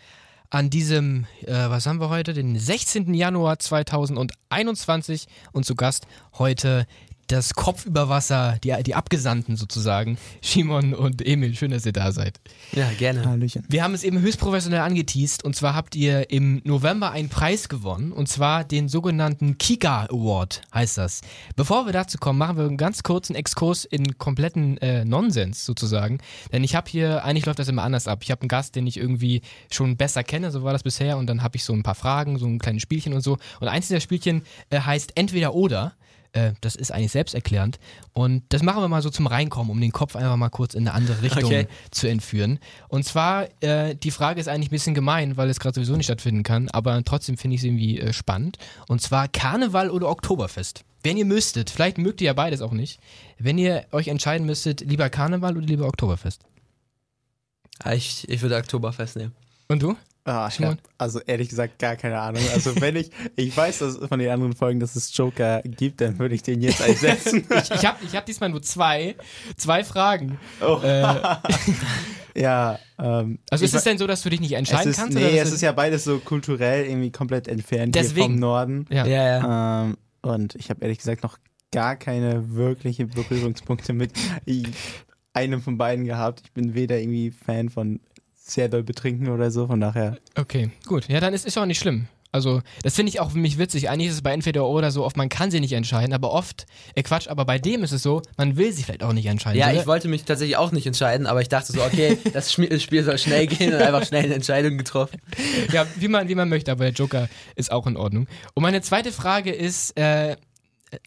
[0.50, 2.32] an diesem, äh, was haben wir heute?
[2.32, 3.12] Den 16.
[3.12, 6.06] Januar 2021 und zu Gast
[6.38, 6.86] heute
[7.28, 11.54] das Kopf über Wasser, die, die Abgesandten sozusagen, Simon und Emil.
[11.54, 12.40] Schön, dass ihr da seid.
[12.72, 13.24] Ja, gerne.
[13.24, 13.64] Hallöchen.
[13.68, 17.68] Wir haben es eben höchst professionell angeteased und zwar habt ihr im November einen Preis
[17.68, 21.20] gewonnen und zwar den sogenannten Kika Award heißt das.
[21.54, 26.18] Bevor wir dazu kommen, machen wir einen ganz kurzen Exkurs in kompletten äh, Nonsens sozusagen,
[26.52, 28.20] denn ich habe hier, eigentlich läuft das immer anders ab.
[28.22, 31.26] Ich habe einen Gast, den ich irgendwie schon besser kenne, so war das bisher und
[31.26, 33.88] dann habe ich so ein paar Fragen, so ein kleines Spielchen und so und eins
[33.88, 35.94] dieser Spielchen äh, heißt entweder oder.
[36.32, 37.78] Äh, das ist eigentlich selbsterklärend.
[38.12, 40.86] Und das machen wir mal so zum Reinkommen, um den Kopf einfach mal kurz in
[40.86, 41.66] eine andere Richtung Okay.
[41.90, 42.58] zu entführen.
[42.88, 46.06] Und zwar, äh, die Frage ist eigentlich ein bisschen gemein, weil es gerade sowieso nicht
[46.06, 48.58] stattfinden kann, aber trotzdem finde ich es irgendwie äh, spannend.
[48.88, 50.84] Und zwar Karneval oder Oktoberfest.
[51.02, 52.98] Wenn ihr müsstet, vielleicht mögt ihr ja beides auch nicht,
[53.38, 56.42] wenn ihr euch entscheiden müsstet, lieber Karneval oder lieber Oktoberfest.
[57.82, 59.32] Ah, Ich, ich würde Oktoberfest nehmen.
[59.68, 59.96] Und du?
[60.30, 62.42] Ah, ich hab, also ehrlich gesagt gar keine Ahnung.
[62.52, 66.18] Also wenn ich, ich weiß dass von den anderen Folgen, dass es Joker gibt, dann
[66.18, 67.46] würde ich den jetzt einsetzen.
[67.50, 69.16] Ich, ich habe ich hab diesmal nur zwei,
[69.56, 70.38] zwei Fragen.
[70.60, 70.80] oh.
[70.82, 71.04] Äh,
[72.34, 75.14] Ja, ähm, also ist es denn so, dass du dich nicht entscheiden ist, kannst?
[75.14, 78.34] nee, oder es ist ja beides so kulturell irgendwie komplett entfernt hier Deswegen.
[78.34, 78.86] vom Norden.
[78.90, 79.06] ja.
[79.06, 79.82] Ja, ja.
[79.84, 81.38] Ähm, und ich habe ehrlich gesagt noch
[81.72, 84.12] gar keine wirkliche Berührungspunkte mit
[84.46, 84.68] i-
[85.32, 86.42] einem von beiden gehabt.
[86.44, 88.00] Ich bin weder irgendwie Fan von
[88.50, 90.18] sehr doll betrinken oder so, von daher.
[90.36, 91.08] Okay, gut.
[91.08, 92.08] Ja, dann ist es auch nicht schlimm.
[92.30, 93.88] Also, das finde ich auch für mich witzig.
[93.88, 96.66] Eigentlich ist es bei entweder oder so oft, man kann sie nicht entscheiden, aber oft,
[96.94, 99.58] äh Quatsch, aber bei dem ist es so, man will sie vielleicht auch nicht entscheiden.
[99.58, 102.52] Ja, Soll ich wollte mich tatsächlich auch nicht entscheiden, aber ich dachte so, okay, das
[102.52, 105.20] Spiel soll schnell gehen und einfach schnell eine Entscheidung getroffen.
[105.72, 108.26] Ja, wie man, wie man möchte, aber der Joker ist auch in Ordnung.
[108.52, 110.36] Und meine zweite Frage ist äh,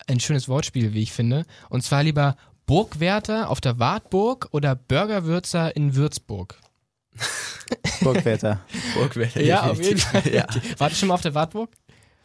[0.07, 1.45] ein schönes Wortspiel, wie ich finde.
[1.69, 6.57] Und zwar lieber Burgwärter auf der Wartburg oder Burgerwürzer in Würzburg.
[8.01, 8.59] Burgwärter.
[8.95, 9.43] Burgwelle.
[9.45, 10.23] Ja, auf jeden Fall.
[10.33, 10.45] Ja.
[10.77, 11.69] Wart ihr schon mal auf der Wartburg?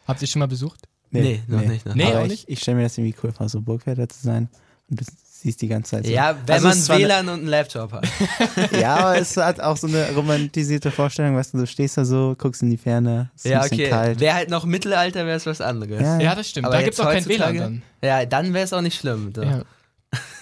[0.07, 0.81] Habt ihr schon mal besucht?
[1.11, 2.45] Nee, noch nicht, noch Nee, Aber auch ich, nicht?
[2.49, 4.49] ich stelle mir das irgendwie cool vor, so Burgwärter zu sein.
[4.91, 6.13] Und du siehst die ganze Zeit so.
[6.13, 8.07] Ja, wenn Also man WLAN und einen Laptop hat.
[8.73, 12.35] Ja, aber es hat auch so eine romantisierte Vorstellung, weißt du, du stehst da so,
[12.39, 13.91] guckst in die Ferne, es ist Ja, ein bisschen okay.
[13.91, 14.21] kalt.
[14.21, 16.01] Wäre halt noch Mittelalter, wäre es was anderes.
[16.03, 16.19] Ja.
[16.21, 16.67] Ja, das stimmt.
[16.67, 17.83] Aber da gibt es auch kein WLAN dann.
[18.03, 19.33] Ja, dann wäre es auch nicht schlimm.
[19.35, 19.43] So.
[19.43, 19.63] Ja.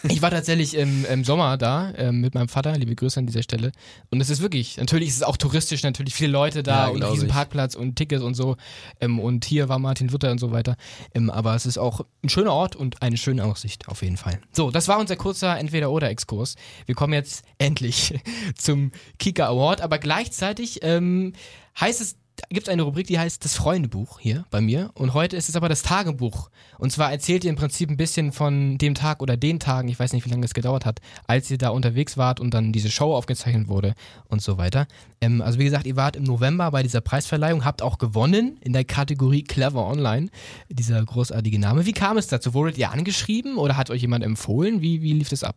[0.09, 3.43] Ich war tatsächlich im, im Sommer da ähm, mit meinem Vater, liebe Grüße an dieser
[3.43, 3.73] Stelle.
[4.11, 7.23] Und es ist wirklich, natürlich ist es auch touristisch, natürlich viele Leute da Ja, und
[7.23, 7.29] ich.
[7.29, 8.57] Parkplatz und Tickets und so.
[9.01, 10.77] Ähm, und hier war Martin Luther und so weiter.
[11.15, 14.41] Ähm, aber es ist auch ein schöner Ort und eine schöne Aussicht, auf jeden Fall.
[14.53, 16.57] So, das war unser kurzer Entweder-Oder-Exkurs.
[16.87, 18.19] Wir kommen jetzt endlich
[18.57, 21.33] zum Kika Award, aber gleichzeitig ähm,
[21.81, 22.17] heißt es,
[22.51, 24.91] gibt es eine Rubrik, die heißt das Freundebuch hier bei mir.
[24.95, 26.51] Und heute ist es aber das Tagebuch.
[26.79, 29.99] Und zwar erzählt ihr im Prinzip ein bisschen von dem Tag oder den Tagen, ich
[29.99, 32.91] weiß nicht, wie lange es gedauert hat, als ihr da unterwegs wart und dann diese
[32.91, 33.95] Show aufgezeichnet wurde
[34.29, 34.87] und so weiter.
[35.21, 38.73] Ähm, also wie gesagt, ihr wart im November bei dieser Preisverleihung, habt auch gewonnen in
[38.73, 40.29] der Kategorie Clever Online,
[40.69, 41.87] dieser großartige Name.
[41.87, 42.55] Wie kam es dazu?
[42.55, 44.81] Wurdet ihr angeschrieben oder hat euch jemand empfohlen?
[44.83, 45.57] Wie, wie lief das ab?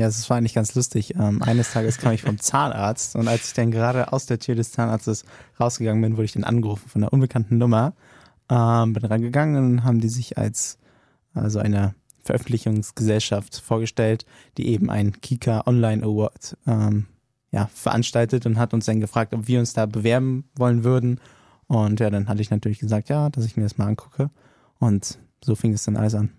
[0.00, 1.14] Ja, das war eigentlich ganz lustig.
[1.16, 4.54] Ähm, eines Tages kam ich vom Zahnarzt und als ich dann gerade aus der Tür
[4.54, 5.26] des Zahnarztes
[5.60, 7.92] rausgegangen bin, wurde ich dann angerufen von einer unbekannten Nummer.
[8.48, 10.78] Ähm, bin rangegangen und haben die sich als
[11.34, 14.24] also eine Veröffentlichungsgesellschaft vorgestellt,
[14.56, 17.06] die eben einen Kika Online Award ähm,
[17.50, 21.20] ja, veranstaltet und hat uns dann gefragt, ob wir uns da bewerben wollen würden.
[21.66, 24.30] Und ja, dann hatte ich natürlich gesagt, ja, dass ich mir das mal angucke.
[24.78, 26.30] Und so fing es dann alles an.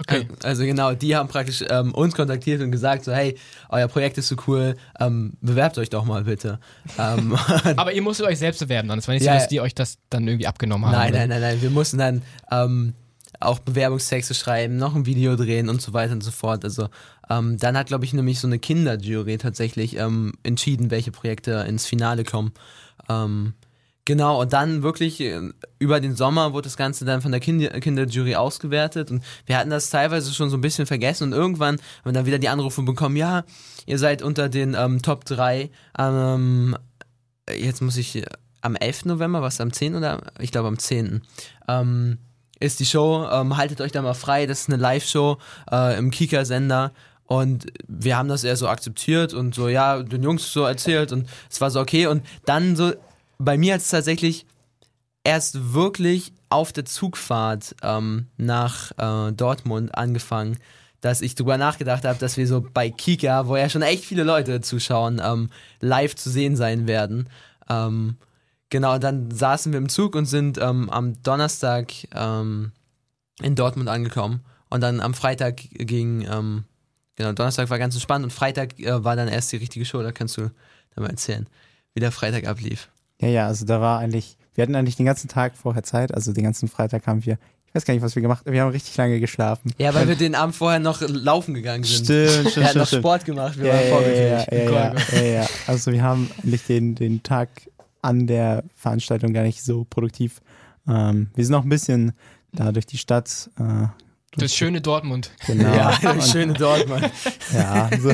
[0.00, 0.26] Okay.
[0.42, 4.28] Also genau, die haben praktisch ähm, uns kontaktiert und gesagt so, hey, euer Projekt ist
[4.28, 6.58] so cool, ähm, bewerbt euch doch mal bitte.
[6.98, 7.36] Ähm,
[7.76, 8.98] Aber ihr musstet euch selbst bewerben dann.
[8.98, 10.92] Es war nicht Ja, so, dass die euch das dann irgendwie abgenommen haben.
[10.92, 11.18] nein, oder?
[11.20, 12.94] nein, nein, nein, wir mussten dann ähm,
[13.38, 16.64] auch Bewerbungstexte schreiben, noch ein Video drehen und so weiter und so fort.
[16.64, 16.88] Also
[17.30, 21.86] ähm, dann hat, glaube ich, nämlich so eine Kinderjury tatsächlich ähm, entschieden, welche Projekte ins
[21.86, 22.52] Finale kommen.
[24.06, 25.40] Genau, und dann wirklich äh,
[25.78, 29.70] über den Sommer wurde das Ganze dann von der Kinder Kinderjury ausgewertet und wir hatten
[29.70, 32.82] das teilweise schon so ein bisschen vergessen und irgendwann haben wir dann wieder die Anrufe
[32.82, 33.44] bekommen, ja,
[33.86, 36.76] ihr seid unter den ähm, Top 3, ähm,
[37.50, 38.26] jetzt muss ich, äh,
[38.60, 39.06] am 11.
[39.06, 39.94] November, was, am 10.
[39.94, 40.20] oder?
[40.38, 41.22] Ich glaube am 10.
[41.68, 42.18] Ähm,
[42.60, 45.38] ist die Show, ähm, haltet euch da mal frei, das ist eine Live-Show
[45.70, 46.92] äh, im Kika-Sender
[47.24, 51.26] und wir haben das eher so akzeptiert und so, ja, den Jungs so erzählt und
[51.50, 52.92] es war so okay und dann so,
[53.38, 54.46] bei mir hat es tatsächlich
[55.24, 60.58] erst wirklich auf der Zugfahrt ähm, nach äh, Dortmund angefangen,
[61.00, 64.22] dass ich drüber nachgedacht habe, dass wir so bei Kika, wo ja schon echt viele
[64.22, 67.28] Leute zuschauen, ähm, live zu sehen sein werden.
[67.68, 68.16] Ähm,
[68.70, 72.72] genau, dann saßen wir im Zug und sind ähm, am Donnerstag ähm,
[73.42, 76.64] in Dortmund angekommen und dann am Freitag ging, ähm,
[77.16, 80.12] genau, Donnerstag war ganz entspannt und Freitag äh, war dann erst die richtige Show, da
[80.12, 80.50] kannst du
[80.94, 81.46] dann mal erzählen,
[81.94, 82.88] wie der Freitag ablief.
[83.20, 86.32] Ja, ja, also da war eigentlich, wir hatten eigentlich den ganzen Tag vorher Zeit, also
[86.32, 88.70] den ganzen Freitag haben wir, ich weiß gar nicht, was wir gemacht haben, wir haben
[88.70, 89.72] richtig lange geschlafen.
[89.78, 92.04] Ja, weil wir den Abend vorher noch laufen gegangen sind.
[92.04, 92.86] Stimmt, stimmt, Wir hatten noch.
[92.88, 95.46] Sport gemacht, wir Ja, waren ja, ja, ja, ja, ja.
[95.66, 97.48] Also wir haben eigentlich den, den Tag
[98.02, 100.40] an der Veranstaltung gar nicht so produktiv.
[100.86, 102.12] Ähm, wir sind auch ein bisschen
[102.52, 103.50] da durch die Stadt.
[103.58, 103.86] Äh,
[104.36, 105.30] Das schöne Dortmund.
[105.46, 105.74] genau.
[105.74, 107.10] Ja, Und- schöne Dortmund.
[107.52, 108.10] Ja, so,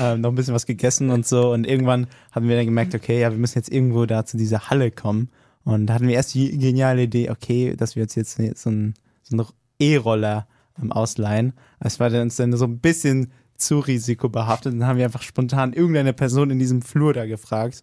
[0.00, 1.52] ähm, noch ein bisschen was gegessen und so.
[1.52, 4.70] Und irgendwann haben wir dann gemerkt, okay, ja, wir müssen jetzt irgendwo da zu dieser
[4.70, 5.28] Halle kommen.
[5.64, 8.94] Und da hatten wir erst die geniale Idee, okay, dass wir uns jetzt so einen
[9.22, 9.46] so
[9.78, 10.46] E-Roller
[10.80, 11.54] ähm, ausleihen.
[11.80, 14.74] Es war dann uns dann so ein bisschen zu risikobehaftet.
[14.74, 17.82] Dann haben wir einfach spontan irgendeine Person in diesem Flur da gefragt,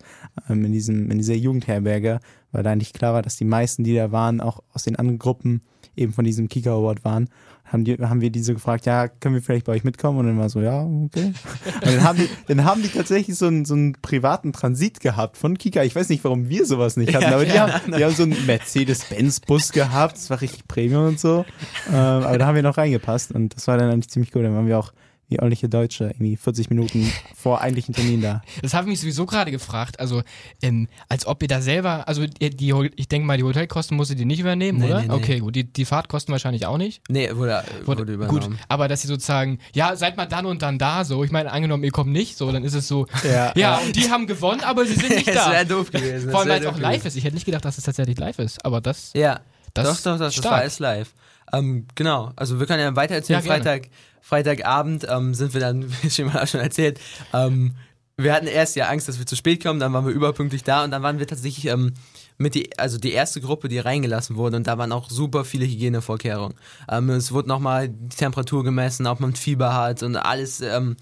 [0.49, 2.19] ähm, in, diesem, in dieser Jugendherberge,
[2.51, 5.17] weil da eigentlich klar war, dass die meisten, die da waren, auch aus den anderen
[5.19, 5.61] Gruppen
[5.95, 7.29] eben von diesem Kika Award waren.
[7.65, 10.19] Haben, die, haben wir die so gefragt, ja, können wir vielleicht bei euch mitkommen?
[10.19, 11.33] Und dann war so, ja, okay.
[11.81, 15.37] Und dann haben die, dann haben die tatsächlich so einen, so einen privaten Transit gehabt
[15.37, 15.83] von Kika.
[15.83, 18.23] Ich weiß nicht, warum wir sowas nicht hatten, Ja, aber die, haben, die haben so
[18.23, 20.17] einen Mercedes-Benz-Bus gehabt.
[20.17, 21.45] Das war richtig Premium und so.
[21.87, 24.43] Ähm, aber da haben wir noch reingepasst und das war dann eigentlich ziemlich cool.
[24.43, 24.91] Dann waren wir auch
[25.31, 28.41] wie ordentliche Deutsche, irgendwie 40 Minuten vor eigentlichen Termin da.
[28.61, 29.99] Das habe ich mich sowieso gerade gefragt.
[29.99, 30.21] Also,
[30.61, 34.19] ähm, als ob ihr da selber, also die, die, ich denke mal, die Hotelkosten musstet
[34.19, 35.01] ihr nicht übernehmen, Nee, oder?
[35.01, 35.13] nee, nee.
[35.13, 35.55] Okay, gut.
[35.55, 37.01] Die, die Fahrtkosten wahrscheinlich auch nicht.
[37.09, 38.41] Nee, wurde, wurde, Wurde, übernommen.
[38.51, 41.23] gut, aber dass sie sozusagen, ja, seid mal dann und dann da, so.
[41.23, 44.09] Ich meine, angenommen, ihr kommt nicht, so, dann ist es so, Ja, ja, und die
[44.11, 45.51] haben gewonnen, aber sie sind nicht Es da.
[45.51, 46.29] wäre doof gewesen.
[46.31, 47.07] Vor allem, weil es es auch live gewesen.
[47.07, 47.15] ist.
[47.15, 49.39] Ich hätte nicht gedacht, dass es tatsächlich live ist, aber das, Ja,
[49.73, 51.13] das doch, doch, doch, das war alles live.
[51.53, 53.43] Ähm, genau, also wir können ja weiter erzählen.
[53.43, 53.45] Ja.
[53.45, 53.89] Freitag,
[54.21, 56.99] Freitagabend ähm, sind wir dann, wie schon mal schon erzählt,
[57.33, 57.75] ähm,
[58.17, 60.83] wir hatten erst ja Angst, dass wir zu spät kommen, dann waren wir überpünktlich da
[60.83, 61.93] und dann waren wir tatsächlich ähm,
[62.37, 65.65] mit die, also die erste Gruppe, die reingelassen wurde und da waren auch super viele
[65.65, 66.55] Hygienevorkehrungen.
[66.89, 70.97] Ähm, es wurde nochmal die Temperatur gemessen, ob man Fieber hat und alles ähm,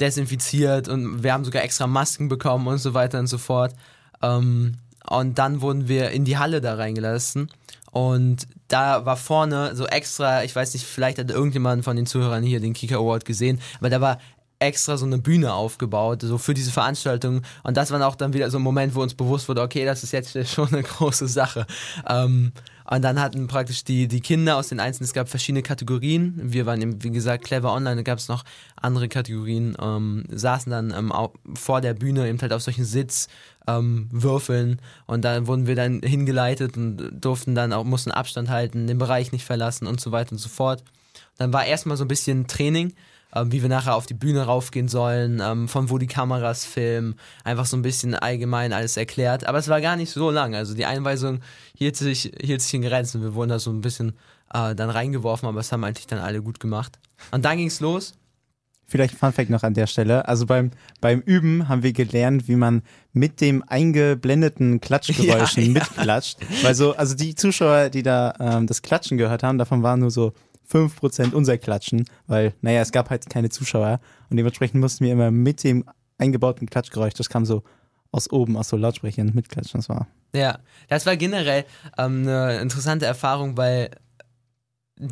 [0.00, 3.74] desinfiziert und wir haben sogar extra Masken bekommen und so weiter und so fort.
[5.06, 7.50] Und dann wurden wir in die Halle da reingelassen.
[7.90, 12.42] Und da war vorne so extra, ich weiß nicht, vielleicht hat irgendjemand von den Zuhörern
[12.42, 14.18] hier den Kika Award gesehen, aber da war
[14.58, 17.42] extra so eine Bühne aufgebaut, so für diese Veranstaltung.
[17.62, 20.02] Und das war auch dann wieder so ein Moment, wo uns bewusst wurde, okay, das
[20.02, 21.66] ist jetzt schon eine große Sache.
[22.08, 22.52] Ähm,
[22.90, 26.38] und dann hatten praktisch die, die Kinder aus den Einzelnen, es gab verschiedene Kategorien.
[26.42, 28.44] Wir waren, eben, wie gesagt, clever online, da gab es noch
[28.76, 31.12] andere Kategorien, ähm, saßen dann ähm,
[31.54, 33.28] vor der Bühne eben halt auf solchen Sitz,
[33.66, 38.86] ähm, würfeln und dann wurden wir dann hingeleitet und durften dann auch, mussten Abstand halten,
[38.86, 40.82] den Bereich nicht verlassen und so weiter und so fort.
[41.38, 42.94] Dann war erstmal so ein bisschen Training
[43.34, 47.16] ähm, wie wir nachher auf die Bühne raufgehen sollen, ähm, von wo die Kameras filmen,
[47.42, 49.46] einfach so ein bisschen allgemein alles erklärt.
[49.46, 50.54] Aber es war gar nicht so lang.
[50.54, 51.40] Also die Einweisung
[51.76, 53.22] hielt sich, hielt sich in Grenzen.
[53.22, 54.12] Wir wurden da so ein bisschen
[54.52, 56.98] äh, dann reingeworfen, aber es haben eigentlich dann alle gut gemacht.
[57.32, 58.14] Und dann ging es los.
[58.86, 60.28] Vielleicht Fun Fact noch an der Stelle.
[60.28, 60.70] Also beim,
[61.00, 65.72] beim Üben haben wir gelernt, wie man mit dem eingeblendeten Klatschgeräuschen ja, ja.
[65.72, 66.38] mitklatscht.
[66.62, 70.10] Weil so, also die Zuschauer, die da ähm, das Klatschen gehört haben, davon waren nur
[70.10, 70.32] so
[70.70, 75.30] 5% unser Klatschen, weil, naja, es gab halt keine Zuschauer und dementsprechend mussten wir immer
[75.30, 75.84] mit dem
[76.18, 77.62] eingebauten Klatschgeräusch, das kam so
[78.10, 80.06] aus oben, aus so Lautsprechern mitklatschen, das war.
[80.34, 81.64] Ja, das war generell
[81.98, 83.90] ähm, eine interessante Erfahrung, weil
[84.98, 85.08] äh,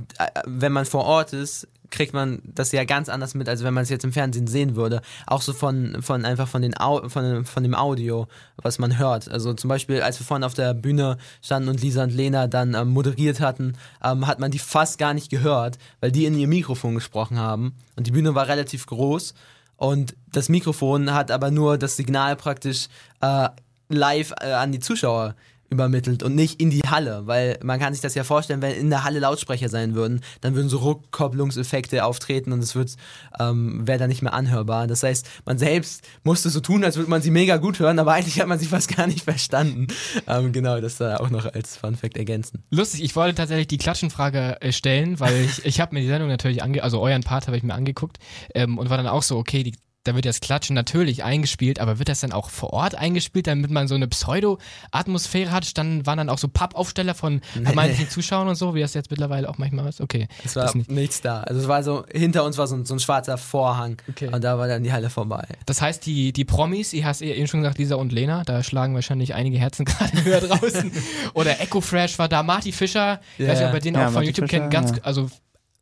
[0.47, 3.85] wenn man vor Ort ist, kriegt man das ja ganz anders mit, als wenn man
[3.85, 5.03] es jetzt im Fernsehen sehen würde.
[5.27, 8.27] Auch so von, von einfach von, den Au von, von dem Audio,
[8.57, 9.31] was man hört.
[9.31, 12.75] Also zum Beispiel, als wir vorhin auf der Bühne standen und Lisa und Lena dann
[12.75, 16.49] ähm, moderiert hatten, ähm, hat man die fast gar nicht gehört, weil die in ihr
[16.49, 17.77] Mikrofon gesprochen haben.
[17.95, 19.35] Und die Bühne war relativ groß.
[19.77, 22.89] Und das Mikrofon hat aber nur das Signal praktisch
[23.21, 23.49] äh,
[23.89, 25.35] live äh, an die Zuschauer
[25.73, 28.91] übermittelt und nicht in die Halle, weil man kann sich das ja vorstellen, wenn in
[28.91, 32.95] der Halle Lautsprecher sein würden, dann würden so Rückkopplungseffekte auftreten und es wird
[33.41, 34.87] ähm, wäre dann nicht mehr anhörbar.
[34.87, 38.13] Das heißt, man selbst musste so tun, als würde man sie mega gut hören, aber
[38.13, 39.89] eigentlich hat man sie fast gar nicht verstanden.
[40.27, 42.63] Ähm, genau, das da auch noch als Fun Fact ergänzen.
[42.71, 46.29] Lustig, ich wollte tatsächlich die Klatschenfrage äh, stellen, weil ich, ich habe mir die Sendung
[46.29, 48.19] natürlich ange also euren Part habe ich mir angeguckt
[48.55, 51.99] ähm, und war dann auch so, okay, die da wird das Klatschen natürlich eingespielt, aber
[51.99, 55.79] wird das dann auch vor Ort eingespielt, damit man so eine Pseudo-Atmosphäre hat?
[55.79, 59.49] Dann waren dann auch so Pappaufsteller von vermeintlichen Zuschauern und so, wie das jetzt mittlerweile
[59.49, 60.01] auch manchmal ist?
[60.01, 60.29] Okay.
[60.45, 60.91] Es war nicht.
[60.91, 61.43] nichts da.
[61.43, 64.29] Also es war so, hinter uns war so ein, so ein schwarzer Vorhang okay.
[64.29, 65.47] und da war dann die Halle vorbei.
[65.67, 68.95] Das heißt, die, die Promis, ihr hast eben schon gesagt, Lisa und Lena, da schlagen
[68.95, 70.91] wahrscheinlich einige Herzen gerade höher draußen.
[71.35, 73.51] Oder Echo Fresh war da, Marty Fischer, yeah.
[73.51, 75.03] weiß nicht, ob ihr den ja, auch von YouTube Fischer, kennt, ganz, ja.
[75.05, 75.31] also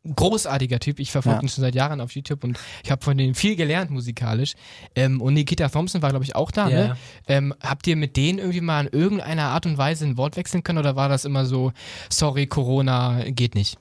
[0.03, 0.99] großartiger Typ.
[0.99, 1.43] Ich verfolge ja.
[1.43, 4.53] ihn schon seit Jahren auf YouTube und ich habe von denen viel gelernt musikalisch.
[4.95, 6.67] Ähm, und Nikita Thompson war, glaube ich, auch da.
[6.67, 6.87] Yeah.
[6.87, 6.97] Ne?
[7.27, 10.63] Ähm, habt ihr mit denen irgendwie mal in irgendeiner Art und Weise ein Wort wechseln
[10.63, 11.71] können oder war das immer so,
[12.09, 13.77] sorry, Corona geht nicht?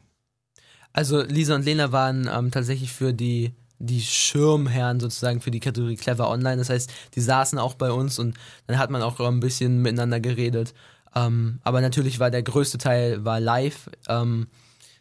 [0.92, 3.52] Also Lisa und Lena waren ähm, tatsächlich für die
[3.82, 6.58] die Schirmherren sozusagen für die Kategorie Clever Online.
[6.58, 10.20] Das heißt, die saßen auch bei uns und dann hat man auch ein bisschen miteinander
[10.20, 10.74] geredet.
[11.14, 13.88] Ähm, aber natürlich war der größte Teil war live.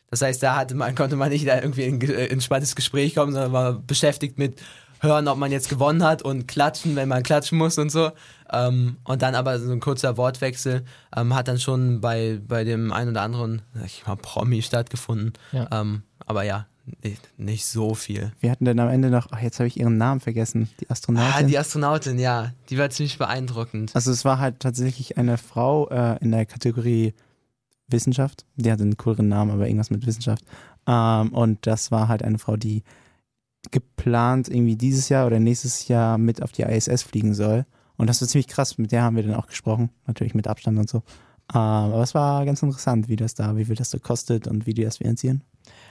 [0.09, 3.15] Das heißt, da hatte man, konnte man nicht da irgendwie in ein äh, entspanntes Gespräch
[3.15, 4.59] kommen, sondern war beschäftigt mit
[5.01, 8.11] hören, ob man jetzt gewonnen hat und klatschen, wenn man klatschen muss und so.
[8.51, 10.83] Ähm, und dann aber so ein kurzer Wortwechsel
[11.15, 15.33] ähm, hat dann schon bei, bei dem einen oder anderen, ich mal, Promi stattgefunden.
[15.51, 15.67] Ja.
[15.71, 16.65] Ähm, aber ja,
[17.03, 18.31] nicht, nicht, so viel.
[18.39, 21.33] Wir hatten dann am Ende noch, ach, jetzt habe ich ihren Namen vergessen, die Astronautin.
[21.33, 22.51] Ah, die Astronautin, ja.
[22.69, 23.95] Die war ziemlich beeindruckend.
[23.95, 27.13] Also es war halt tatsächlich eine Frau äh, in der Kategorie
[27.91, 28.45] Wissenschaft.
[28.55, 30.43] Die hatte einen cooleren Namen, aber irgendwas mit Wissenschaft.
[30.87, 32.83] Ähm, und das war halt eine Frau, die
[33.71, 37.65] geplant irgendwie dieses Jahr oder nächstes Jahr mit auf die ISS fliegen soll.
[37.97, 38.77] Und das war ziemlich krass.
[38.77, 39.89] Mit der haben wir dann auch gesprochen.
[40.07, 41.03] Natürlich mit Abstand und so.
[41.53, 44.65] Ähm, aber es war ganz interessant, wie das da, wie viel das so kostet und
[44.65, 45.43] wie die das finanzieren.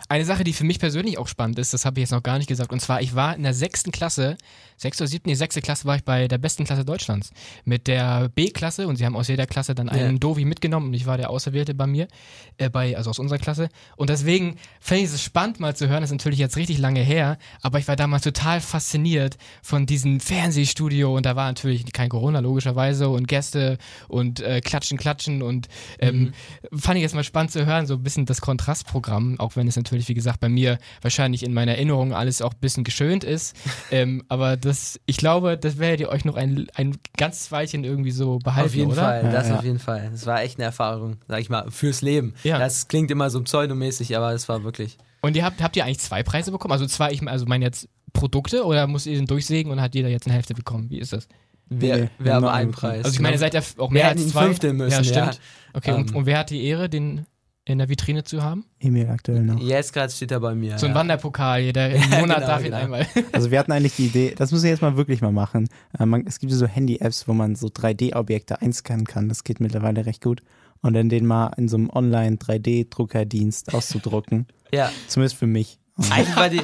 [0.08, 2.38] Eine Sache, die für mich persönlich auch spannend ist, das habe ich jetzt noch gar
[2.38, 4.38] nicht gesagt, und zwar, ich war in der sechsten Klasse,
[4.78, 7.30] sechste oder siebte, nee, sechste Klasse war ich bei der besten Klasse Deutschlands.
[7.64, 10.18] Mit der B-Klasse, und sie haben aus jeder Klasse dann einen yeah.
[10.18, 12.08] Dovi mitgenommen, und ich war der Auserwählte bei mir,
[12.56, 13.68] äh, bei, also aus unserer Klasse.
[13.96, 17.00] Und deswegen fände ich es spannend mal zu hören, das ist natürlich jetzt richtig lange
[17.00, 22.08] her, aber ich war damals total fasziniert von diesem Fernsehstudio, und da war natürlich kein
[22.08, 26.32] Corona, logischerweise, und Gäste und äh, Klatschen, Klatschen, und ähm,
[26.72, 26.78] mhm.
[26.78, 29.76] fand ich jetzt mal spannend zu hören, so ein bisschen das Kontrastprogramm, auch wenn es
[29.76, 33.24] natürlich natürlich, wie gesagt, bei mir wahrscheinlich in meiner Erinnerung alles auch ein bisschen geschönt
[33.24, 33.56] ist.
[33.90, 34.67] ähm, aber das,
[35.06, 38.74] ich glaube, das werdet ihr euch noch ein, ein ganz Weilchen irgendwie so behalten, Auf
[38.74, 39.02] jeden oder?
[39.02, 40.08] Fall, das ja, auf jeden Fall.
[40.10, 42.34] Das war echt eine Erfahrung, sag ich mal, fürs Leben.
[42.42, 42.58] Ja.
[42.58, 44.98] Das klingt immer so pseudomäßig, aber es war wirklich.
[45.20, 46.72] Und ihr habt, habt ihr eigentlich zwei Preise bekommen?
[46.72, 50.08] Also zwei, ich also meine jetzt Produkte oder muss ihr den durchsägen und hat jeder
[50.08, 50.90] jetzt eine Hälfte bekommen?
[50.90, 51.28] Wie ist das?
[51.68, 53.04] Wir, nee, wir haben einen Preis.
[53.04, 54.46] Also ich meine, ihr seid ja auch mehr als zwei.
[54.46, 55.34] Fünfte müssen, ja, stimmt.
[55.34, 55.40] Ja.
[55.74, 56.16] Okay, um, und, ähm.
[56.16, 57.26] und wer hat die Ehre, den
[57.68, 58.64] in der Vitrine zu haben?
[58.80, 59.60] Emil aktuell noch.
[59.60, 60.78] Jetzt gerade steht er bei mir.
[60.78, 60.98] So ein ja.
[60.98, 62.76] Wanderpokal, jeder im Monat genau, darf ihn genau.
[62.78, 63.06] einmal.
[63.32, 65.68] Also wir hatten eigentlich die Idee, das müssen wir jetzt mal wirklich mal machen.
[65.98, 69.28] Äh, man, es gibt so Handy-Apps, wo man so 3D-Objekte einscannen kann.
[69.28, 70.42] Das geht mittlerweile recht gut.
[70.80, 74.46] Und dann den mal in so einem Online-3D-Druckerdienst auszudrucken.
[74.72, 74.90] ja.
[75.08, 75.78] Zumindest für mich.
[76.10, 76.62] Eigentlich war die,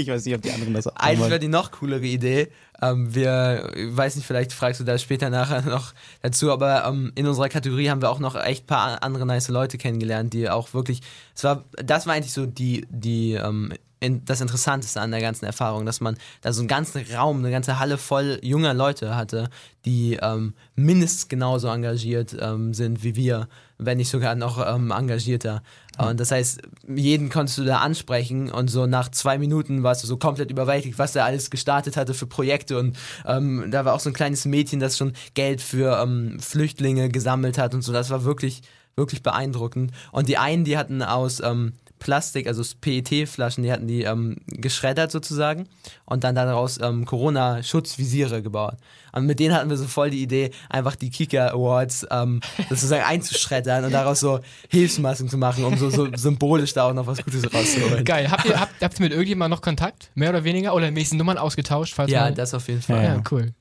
[0.00, 2.48] ich weiß nicht, ob die anderen das auch eigentlich war die noch coolere Idee.
[2.82, 7.26] Ähm, wir, weiß nicht, vielleicht fragst du da später nachher noch dazu, aber ähm, in
[7.26, 10.74] unserer Kategorie haben wir auch noch echt ein paar andere nice Leute kennengelernt, die auch
[10.74, 11.00] wirklich,
[11.34, 15.44] es war, das war eigentlich so die, die, ähm, in, das Interessanteste an der ganzen
[15.44, 19.48] Erfahrung, dass man da so einen ganzen Raum, eine ganze Halle voll junger Leute hatte,
[19.84, 23.48] die ähm, mindestens genauso engagiert ähm, sind wie wir,
[23.84, 25.62] wenn nicht sogar noch ähm, engagierter.
[25.98, 26.06] Mhm.
[26.06, 30.06] Und das heißt, jeden konntest du da ansprechen und so nach zwei Minuten warst du
[30.06, 32.78] so komplett überwältigt, was er alles gestartet hatte für Projekte.
[32.78, 32.96] Und
[33.26, 37.58] ähm, da war auch so ein kleines Mädchen, das schon Geld für ähm, Flüchtlinge gesammelt
[37.58, 37.92] hat und so.
[37.92, 38.62] Das war wirklich,
[38.96, 39.92] wirklich beeindruckend.
[40.12, 45.12] Und die einen, die hatten aus ähm, Plastik, also PET-Flaschen, die hatten die ähm, geschreddert
[45.12, 45.68] sozusagen
[46.04, 48.74] und dann daraus ähm, Corona-Schutzvisiere gebaut.
[49.12, 53.04] Und mit denen hatten wir so voll die Idee, einfach die Kika Awards ähm, sozusagen
[53.04, 57.22] einzuschreddern und daraus so Hilfsmasken zu machen, um so, so symbolisch da auch noch was
[57.22, 58.04] Gutes rauszuholen.
[58.04, 58.28] Geil.
[58.32, 60.10] Habt ihr, habt, habt ihr mit irgendjemandem noch Kontakt?
[60.16, 60.74] Mehr oder weniger?
[60.74, 61.94] Oder nächsten Nummern ausgetauscht?
[61.94, 62.34] Falls ja, mal?
[62.34, 62.96] das auf jeden Fall.
[62.96, 63.52] Ja, ja, cool.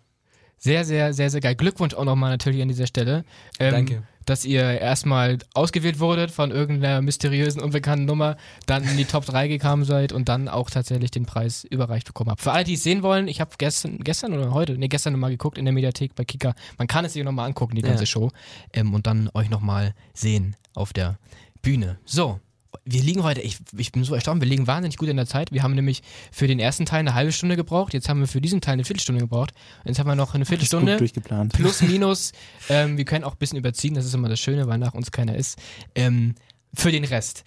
[0.58, 1.56] Sehr, sehr, sehr, sehr geil.
[1.56, 3.24] Glückwunsch auch nochmal natürlich an dieser Stelle.
[3.60, 4.04] Ähm, Danke.
[4.26, 9.48] Dass ihr erstmal ausgewählt wurdet von irgendeiner mysteriösen, unbekannten Nummer, dann in die Top 3
[9.48, 12.42] gekommen seid und dann auch tatsächlich den Preis überreicht bekommen habt.
[12.42, 15.32] Für alle, die es sehen wollen, ich habe gestern, gestern oder heute, nee, gestern nochmal
[15.32, 16.54] geguckt in der Mediathek bei Kika.
[16.78, 18.08] Man kann es sich nochmal angucken, die ganze Ja.
[18.08, 18.30] Show.
[18.74, 21.18] Ähm, und dann euch nochmal sehen auf der
[21.62, 21.98] Bühne.
[22.06, 22.40] So.
[22.84, 25.52] Wir liegen heute, ich, ich bin so erstaunt, wir liegen wahnsinnig gut in der Zeit.
[25.52, 26.02] Wir haben nämlich
[26.32, 28.86] für den ersten Teil eine halbe Stunde gebraucht, jetzt haben wir für diesen Teil eine
[28.86, 29.52] Viertelstunde gebraucht.
[29.86, 31.54] Jetzt haben wir noch eine Viertelstunde durchgeplant.
[31.54, 32.32] plus minus.
[32.70, 35.12] ähm, wir können auch ein bisschen überziehen, das ist immer das Schöne, weil nach uns
[35.12, 35.60] keiner ist.
[35.94, 36.36] Ähm,
[36.74, 37.44] für den Rest.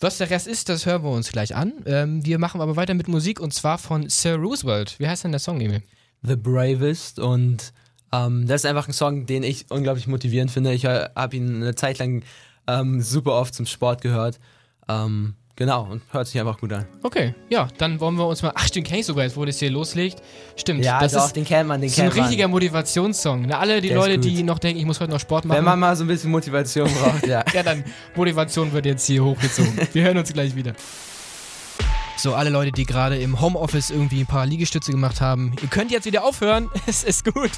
[0.00, 1.74] Was der Rest ist, das hören wir uns gleich an.
[1.86, 4.98] Ähm, wir machen aber weiter mit Musik und zwar von Sir Roosevelt.
[4.98, 5.82] Wie heißt denn der Song, Emil?
[6.22, 7.72] The Bravest und
[8.12, 10.72] ähm, das ist einfach ein Song, den ich unglaublich motivierend finde.
[10.72, 12.24] Ich äh, habe ihn eine Zeit lang
[12.66, 14.40] ähm, super oft zum Sport gehört.
[14.88, 16.86] Ähm, genau, und hört sich einfach gut an.
[17.02, 18.52] Okay, ja, dann wollen wir uns mal.
[18.54, 20.22] Ach, stimmt, kenn ich sogar jetzt, wo das hier loslegt.
[20.56, 22.26] Stimmt, Ja, das doch, ist, den kennt man, den das ist ein kennt man.
[22.26, 23.46] richtiger Motivationssong.
[23.48, 25.58] Na, alle die Der Leute, die noch denken, ich muss heute noch Sport machen.
[25.58, 27.44] Wenn man mal so ein bisschen Motivation braucht, ja.
[27.52, 27.84] Ja, dann
[28.16, 29.72] Motivation wird jetzt hier hochgezogen.
[29.92, 30.72] Wir hören uns gleich wieder.
[32.18, 35.90] So, alle Leute, die gerade im Homeoffice irgendwie ein paar Liegestütze gemacht haben, ihr könnt
[35.90, 36.68] jetzt wieder aufhören.
[36.86, 37.50] Es ist gut.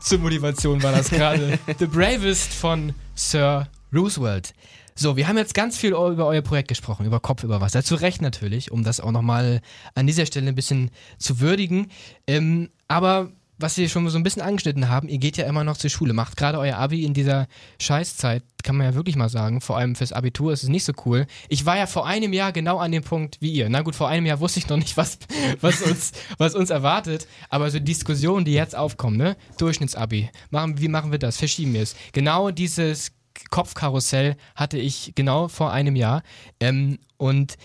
[0.00, 1.58] Zur Motivation war das gerade.
[1.78, 4.52] The Bravest von Sir Roosevelt.
[4.94, 7.82] So, wir haben jetzt ganz viel über euer Projekt gesprochen, über Kopf, über Wasser.
[7.82, 9.60] Zu Recht natürlich, um das auch nochmal
[9.94, 11.88] an dieser Stelle ein bisschen zu würdigen.
[12.26, 13.30] Ähm, aber
[13.62, 16.12] was wir schon so ein bisschen angeschnitten haben, ihr geht ja immer noch zur Schule,
[16.12, 17.46] macht gerade euer Abi in dieser
[17.80, 19.60] Scheißzeit, kann man ja wirklich mal sagen.
[19.60, 21.26] Vor allem fürs Abitur ist es nicht so cool.
[21.48, 23.68] Ich war ja vor einem Jahr genau an dem Punkt wie ihr.
[23.68, 25.18] Na gut, vor einem Jahr wusste ich noch nicht, was,
[25.60, 27.26] was, uns, was uns erwartet.
[27.48, 29.36] Aber so Diskussionen, die jetzt aufkommen, ne?
[29.58, 30.30] Durchschnittsabi.
[30.50, 31.36] Machen, wie machen wir das?
[31.36, 31.94] Verschieben wir es.
[32.12, 33.12] Genau dieses
[33.50, 36.22] Kopfkarussell hatte ich genau vor einem Jahr.
[36.60, 37.56] Ähm, und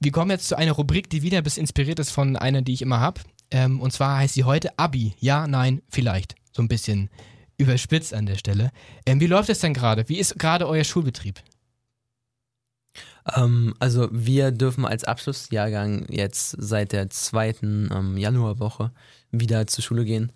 [0.00, 2.82] wir kommen jetzt zu einer Rubrik, die wieder bisschen inspiriert ist von einer, die ich
[2.82, 3.20] immer habe.
[3.50, 5.14] Ähm, und zwar heißt sie heute Abi.
[5.20, 6.34] Ja, nein, vielleicht.
[6.52, 7.10] So ein bisschen
[7.58, 8.70] überspitzt an der Stelle.
[9.06, 10.08] Ähm, wie läuft es denn gerade?
[10.08, 11.42] Wie ist gerade euer Schulbetrieb?
[13.34, 18.92] Ähm, also wir dürfen als Abschlussjahrgang jetzt seit der zweiten ähm, Januarwoche
[19.30, 20.32] wieder zur Schule gehen,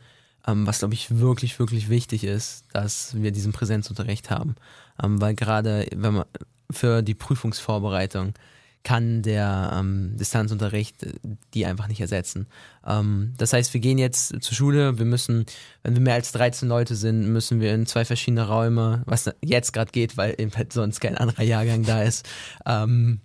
[0.46, 4.56] ähm, was glaube ich wirklich, wirklich wichtig ist, dass wir diesen Präsenzunterricht haben,
[5.02, 6.24] ähm, weil gerade wenn man
[6.70, 8.34] für die Prüfungsvorbereitung
[8.82, 11.12] kann der ähm, Distanzunterricht äh,
[11.54, 12.46] die einfach nicht ersetzen.
[12.86, 15.44] Ähm, das heißt, wir gehen jetzt zur Schule, wir müssen,
[15.82, 19.72] wenn wir mehr als 13 Leute sind, müssen wir in zwei verschiedene Räume, was jetzt
[19.72, 22.26] gerade geht, weil eben halt sonst kein anderer Jahrgang da ist.
[22.64, 23.20] Ähm,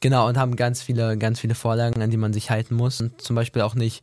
[0.00, 3.20] genau, und haben ganz viele, ganz viele Vorlagen, an die man sich halten muss und
[3.20, 4.02] zum Beispiel auch nicht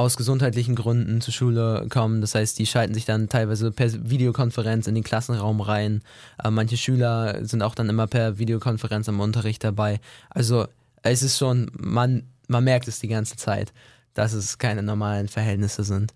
[0.00, 2.20] aus gesundheitlichen Gründen zur Schule kommen.
[2.22, 6.02] Das heißt, die schalten sich dann teilweise per Videokonferenz in den Klassenraum rein.
[6.42, 10.00] Äh, manche Schüler sind auch dann immer per Videokonferenz am Unterricht dabei.
[10.30, 10.66] Also
[11.02, 13.72] es ist schon, man, man merkt es die ganze Zeit,
[14.14, 16.14] dass es keine normalen Verhältnisse sind.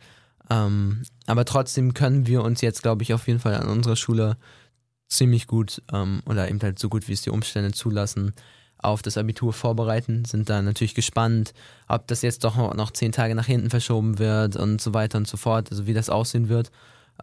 [0.50, 4.36] Ähm, aber trotzdem können wir uns jetzt, glaube ich, auf jeden Fall an unserer Schule
[5.08, 8.32] ziemlich gut ähm, oder eben halt so gut, wie es die Umstände zulassen,
[8.84, 11.54] auf das Abitur vorbereiten, sind da natürlich gespannt,
[11.88, 15.26] ob das jetzt doch noch zehn Tage nach hinten verschoben wird und so weiter und
[15.26, 16.70] so fort, also wie das aussehen wird.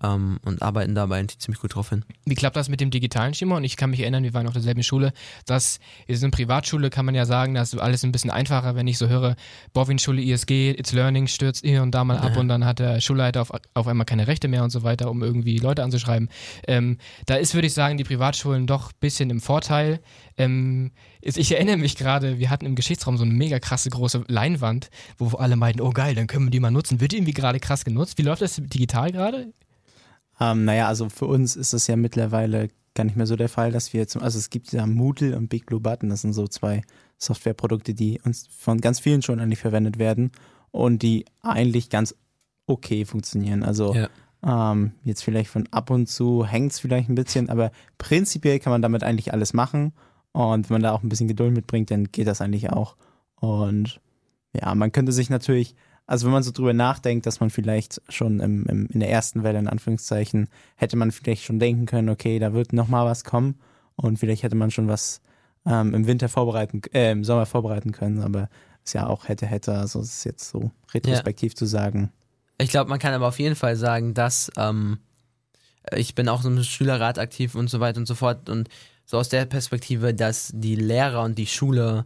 [0.01, 2.05] Ähm, und arbeiten dabei eigentlich ziemlich gut drauf hin.
[2.25, 3.57] Wie klappt das mit dem digitalen Schema?
[3.57, 5.11] Und ich kann mich erinnern, wir waren auf derselben Schule.
[5.45, 8.87] Das ist eine Privatschule, kann man ja sagen, das ist alles ein bisschen einfacher, wenn
[8.87, 9.35] ich so höre,
[9.73, 12.39] Bowin-Schule, ISG, It's Learning stürzt hier und da mal ab Ja.
[12.39, 15.21] und dann hat der Schulleiter auf, auf einmal keine Rechte mehr und so weiter, um
[15.23, 16.29] irgendwie Leute anzuschreiben.
[16.67, 19.99] Ähm, da ist, würde ich sagen, die Privatschulen doch ein bisschen im Vorteil.
[20.37, 24.89] Ähm, ich erinnere mich gerade, wir hatten im Geschichtsraum so eine mega krasse große Leinwand,
[25.17, 27.01] wo alle meinten, oh geil, dann können wir die mal nutzen.
[27.01, 28.17] Wird die irgendwie gerade krass genutzt?
[28.17, 29.53] Wie läuft das digital gerade?
[30.41, 33.71] Ähm, naja, also für uns ist es ja mittlerweile gar nicht mehr so der Fall,
[33.71, 36.47] dass wir zum, also es gibt ja Moodle und Big Blue Button, das sind so
[36.47, 36.81] zwei
[37.19, 40.31] Softwareprodukte, die uns von ganz vielen schon eigentlich verwendet werden
[40.71, 42.15] und die eigentlich ganz
[42.67, 43.63] okay funktionieren.
[43.63, 44.09] Also Ja.
[44.71, 48.71] ähm, jetzt vielleicht von ab und zu hängt es vielleicht ein bisschen, aber prinzipiell kann
[48.71, 49.93] man damit eigentlich alles machen
[50.33, 52.95] und wenn man da auch ein bisschen Geduld mitbringt, dann geht das eigentlich auch.
[53.35, 53.99] Und
[54.53, 55.75] ja, man könnte sich natürlich,
[56.07, 59.43] also wenn man so drüber nachdenkt, dass man vielleicht schon im, im, in der ersten
[59.43, 63.23] Welle, in Anführungszeichen, hätte man vielleicht schon denken können, okay, da wird noch mal was
[63.23, 63.55] kommen
[63.95, 65.21] und vielleicht hätte man schon was
[65.65, 68.49] ähm, im Winter vorbereiten, äh, im Sommer vorbereiten können, aber
[68.83, 72.11] ist ja auch hätte, hätte, also es ist jetzt so retrospektiv zu sagen.
[72.57, 74.99] Ich glaube, man kann aber auf jeden Fall sagen, dass ähm,
[75.95, 78.49] ich bin auch so im Schülerrat aktiv und so weiter und so fort.
[78.49, 78.69] Und
[79.05, 82.05] so aus der Perspektive, dass die Lehrer und die Schule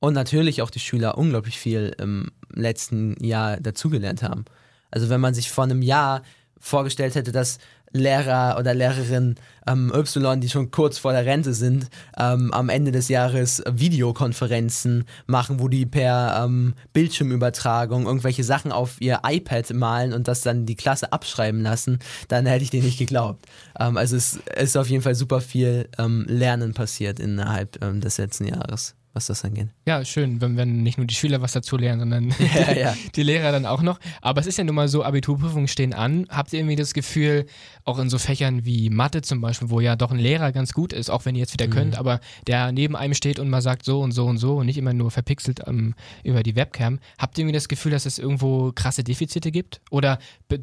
[0.00, 4.44] und natürlich auch die Schüler unglaublich viel im letzten Jahr dazugelernt haben.
[4.90, 6.22] Also wenn man sich vor einem Jahr
[6.58, 7.58] vorgestellt hätte, dass
[7.92, 9.34] Lehrer oder Lehrerin
[9.66, 15.04] ähm, Y, die schon kurz vor der Rente sind, ähm, am Ende des Jahres Videokonferenzen
[15.26, 20.66] machen, wo die per ähm, Bildschirmübertragung irgendwelche Sachen auf ihr iPad malen und das dann
[20.66, 21.98] die Klasse abschreiben lassen,
[22.28, 23.46] dann hätte ich denen nicht geglaubt.
[23.78, 28.18] Ähm, also es ist auf jeden Fall super viel ähm, Lernen passiert innerhalb ähm, des
[28.18, 29.68] letzten Jahres, was das angeht.
[29.86, 32.96] Ja, schön, wenn, wenn nicht nur die Schüler was dazu lernen, sondern Ja, ja.
[33.14, 33.98] die Lehrer dann auch noch.
[34.22, 36.26] Aber es ist ja nun mal so, Abiturprüfungen stehen an.
[36.28, 37.46] Habt ihr irgendwie das Gefühl,
[37.84, 40.92] auch in so Fächern wie Mathe zum Beispiel, wo ja doch ein Lehrer ganz gut
[40.92, 43.84] ist, auch wenn ihr jetzt wieder könnt, aber der neben einem steht und mal sagt
[43.84, 47.36] so und so und so und nicht immer nur verpixelt ähm, über die Webcam, habt
[47.36, 49.80] ihr irgendwie das Gefühl, dass es irgendwo krasse Defizite gibt?
[49.90, 50.18] Oder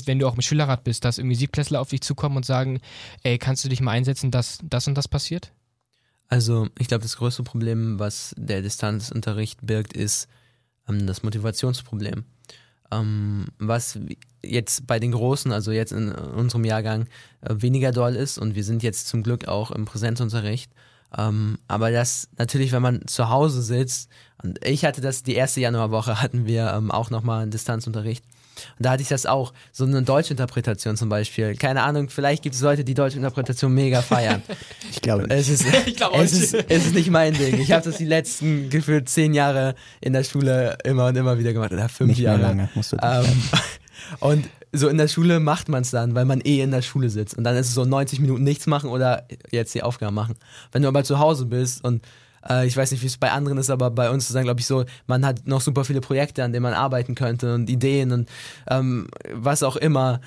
[0.06, 2.80] wenn du auch im Schülerrat bist, dass irgendwie Siebklässler auf dich zukommen und sagen,
[3.24, 5.52] ey, kannst du dich mal einsetzen, dass das und das passiert?
[6.30, 10.28] Also ich glaube, das größte Problem, was der Distanzunterricht birgt, ist
[10.88, 12.26] ähm, das Motivationsproblem.
[12.92, 14.00] Ähm, was
[14.44, 17.08] jetzt bei den Großen, also jetzt in unserem Jahrgang,
[17.42, 20.72] äh, weniger doll ist und wir sind jetzt zum Glück auch im Präsenzunterricht.
[21.18, 24.10] Ähm, aber das natürlich, wenn man zu Hause sitzt,
[24.44, 28.26] und ich hatte das, die erste Januarwoche hatten wir ähm, auch nochmal einen Distanzunterricht.
[28.78, 31.56] Und da hatte ich das auch, so eine Deutschinterpretation zum Beispiel.
[31.56, 34.42] Keine Ahnung, vielleicht gibt es Leute, die Deutschinterpretation mega feiern.
[34.92, 37.60] Ich glaube, Es ist, glaub es, auch ist, es ist nicht mein Ding.
[37.60, 41.54] Ich habe das die letzten gefühlt zehn Jahre in der Schule immer und immer wieder
[41.54, 41.72] gemacht.
[41.72, 42.42] Oder fünf nicht mehr Jahre.
[42.42, 43.28] lange musst du das.
[43.28, 43.44] Ähm,
[44.20, 47.10] und so in der Schule macht man es dann, weil man eh in der Schule
[47.10, 47.38] sitzt.
[47.38, 50.36] Und dann ist es so 90 Minuten nichts machen oder jetzt die Aufgaben machen.
[50.72, 52.02] Wenn du aber zu Hause bist und
[52.50, 54.60] äh, ich weiß nicht, wie es bei anderen ist, aber bei uns ist dann, glaube
[54.60, 58.12] ich, so, man hat noch super viele Projekte, an denen man arbeiten könnte und Ideen
[58.12, 58.30] und
[58.70, 60.22] ähm, was auch immer.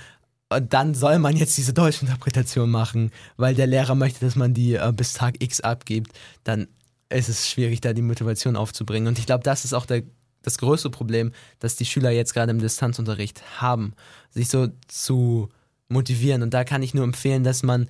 [0.53, 4.75] Und dann soll man jetzt diese Deutschinterpretation machen, weil der Lehrer möchte, dass man die
[4.75, 6.13] äh, bis Tag X abgibt.
[6.45, 6.67] Dann
[7.09, 9.09] ist es schwierig, da die Motivation aufzubringen.
[9.09, 10.03] Und ich glaube, das ist auch der,
[10.43, 13.95] das größte Problem, das die Schüler jetzt gerade im Distanzunterricht haben,
[14.31, 15.49] sich so zu
[15.89, 16.43] motivieren.
[16.43, 17.89] Und da kann ich nur empfehlen, dass man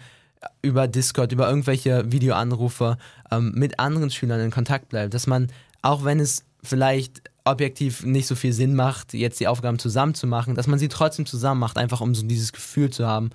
[0.62, 2.98] über Discord, über irgendwelche Videoanrufe
[3.30, 5.14] ähm, mit anderen Schülern in Kontakt bleibt.
[5.14, 5.48] Dass man,
[5.82, 10.26] auch wenn es vielleicht objektiv nicht so viel Sinn macht, jetzt die Aufgaben zusammen zu
[10.26, 13.30] machen, dass man sie trotzdem zusammen macht, einfach um so dieses Gefühl zu haben,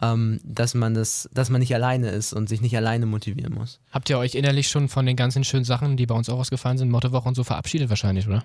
[0.00, 3.80] ähm, dass man das, dass man nicht alleine ist und sich nicht alleine motivieren muss.
[3.90, 6.78] Habt ihr euch innerlich schon von den ganzen schönen Sachen, die bei uns auch ausgefallen
[6.78, 8.44] sind, Mottowoche und so verabschiedet wahrscheinlich, oder?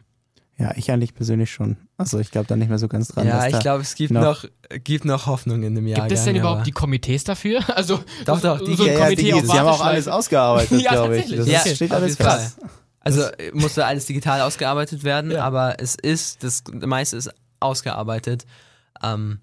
[0.57, 1.77] Ja, ich eigentlich persönlich schon.
[1.97, 3.25] Also ich glaube da nicht mehr so ganz dran.
[3.27, 4.45] ja, dass ich glaube, es gibt noch- noch,
[4.83, 6.01] gibt noch Hoffnung in dem Jahr.
[6.01, 7.61] Gibt es denn überhaupt die Komitees dafür?
[7.75, 10.79] Also Doch, doch, die- so ein ja, ja, Komitee die, sie haben auch alles ausgearbeitet,
[10.83, 11.35] Ja, glaube ich.
[11.35, 12.57] Das Ja, ist, steht alles fest.
[12.99, 15.43] Also äh, musste alles digital ausgearbeitet werden, Ja.
[15.43, 18.45] aber es ist, das meiste ist ausgearbeitet.
[19.01, 19.39] Ähm,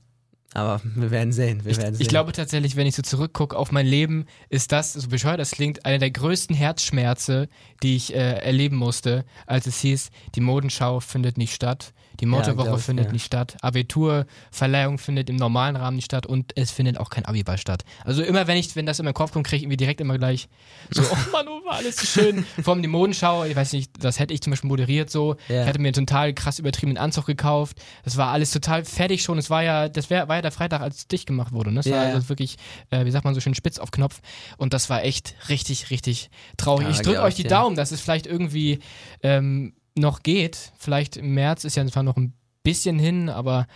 [0.53, 1.65] aber wir werden sehen.
[1.65, 2.03] Wir werden sehen.
[2.03, 5.53] Ich glaube tatsächlich, wenn ich so zurückgucke auf mein Leben, ist das, so bescheuert das
[5.53, 7.49] klingt, einer der größten Herzschmerze,
[7.83, 12.77] die ich äh, erleben musste, als es hieß, die Modenschau findet nicht statt, die Mottowoche
[12.77, 13.13] ich, findet ja.
[13.13, 17.59] nicht statt, Abiturverleihung findet im normalen Rahmen nicht statt und es findet auch kein Abiball
[17.59, 17.85] statt.
[18.05, 20.19] Also immer wenn ich, wenn das in meinen Kopf kommt, kriege ich irgendwie direkt immer
[20.19, 20.49] gleich
[20.91, 22.45] so, oh Mann, oh, war alles so schön.
[22.63, 25.37] Vor allem die Modenschau, ich weiß nicht, das hätte ich zum Beispiel moderiert so.
[25.49, 25.63] Ja.
[25.63, 27.79] Ich hatte mir einen total krass übertriebenen Anzug gekauft.
[28.05, 29.39] Das war alles total fertig schon.
[29.39, 31.71] Es war ja, das wär, war ja der Freitag, als es dicht gemacht wurde.
[31.71, 31.77] Ne?
[31.77, 32.15] Das Ja, war ja.
[32.15, 32.57] also wirklich,
[32.91, 34.21] äh, wie sagt man so schön, spitz auf Knopf.
[34.59, 36.87] Und das war echt richtig, richtig traurig.
[36.87, 37.49] Ja, ich drücke euch die ja.
[37.49, 38.81] Daumen, dass es vielleicht irgendwie
[39.23, 40.73] ähm, noch geht.
[40.79, 42.33] Vielleicht im März ist ja zwar noch ein
[42.63, 43.67] bisschen hin, aber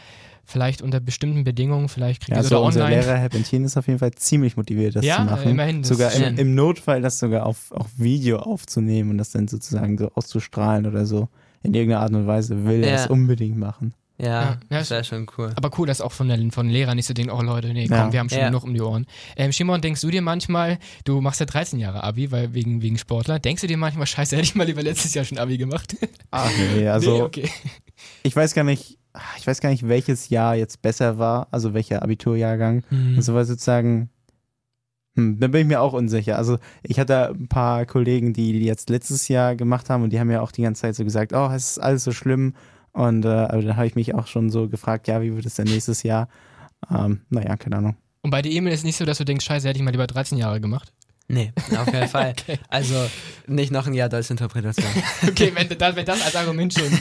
[0.45, 3.01] vielleicht unter bestimmten Bedingungen, vielleicht kriegt Ja, ihr so oder unser online.
[3.03, 5.51] Lehrer Herr Bentin ist auf jeden Fall ziemlich motiviert, das Ja, zu machen.
[5.53, 9.49] immerhin, das sogar im, im Notfall das sogar auf, auf Video aufzunehmen und das dann
[9.49, 11.29] sozusagen so auszustrahlen oder so.
[11.63, 12.95] In irgendeiner Art und Weise will er Ja.
[12.97, 13.95] es unbedingt machen.
[14.17, 15.53] Ja, Ja, ja, das wäre schon cool.
[15.57, 17.89] Aber cool, dass auch von den von den Lehrern nicht so denken, oh Leute, nee,
[17.89, 18.13] komm, Ja.
[18.13, 18.47] wir haben schon Ja.
[18.47, 19.07] genug um die Ohren.
[19.37, 22.97] Ähm, Shimon, denkst du dir manchmal, du machst ja 13 Jahre Abi, weil wegen, wegen
[22.97, 25.97] Sportler, denkst du dir manchmal, scheiße, hätte ich mal lieber letztes Jahr schon Abi gemacht?
[26.31, 27.51] Ach nee, also nee, okay.
[28.23, 28.99] ich weiß gar nicht,
[29.39, 32.85] ich weiß gar nicht, welches Jahr jetzt besser war, also welcher Abiturjahrgang.
[32.91, 33.15] Mhm.
[33.17, 34.11] Also war sozusagen
[35.17, 36.37] Hm, da bin ich mir auch unsicher.
[36.37, 40.19] Also ich hatte ein paar Kollegen, die, die jetzt letztes Jahr gemacht haben und die
[40.19, 42.55] haben ja auch die ganze Zeit so gesagt, oh, es ist alles so schlimm.
[42.95, 45.57] Und äh, also da habe ich mich auch schon so gefragt, ja, wie wird es
[45.57, 46.29] denn nächstes Jahr?
[46.91, 47.97] Ähm, naja, keine Ahnung.
[48.23, 50.07] Und bei der E-Mail ist nicht so, dass du denkst, scheiße, hätte ich mal lieber
[50.07, 50.93] 13 Jahre gemacht?
[51.27, 52.35] Nee, auf keinen Fall.
[52.39, 52.59] okay.
[52.69, 53.09] Also
[53.47, 54.87] nicht noch ein Jahr Deutschinterpretation.
[55.27, 56.99] okay, wenn das, wenn das als Argument schon,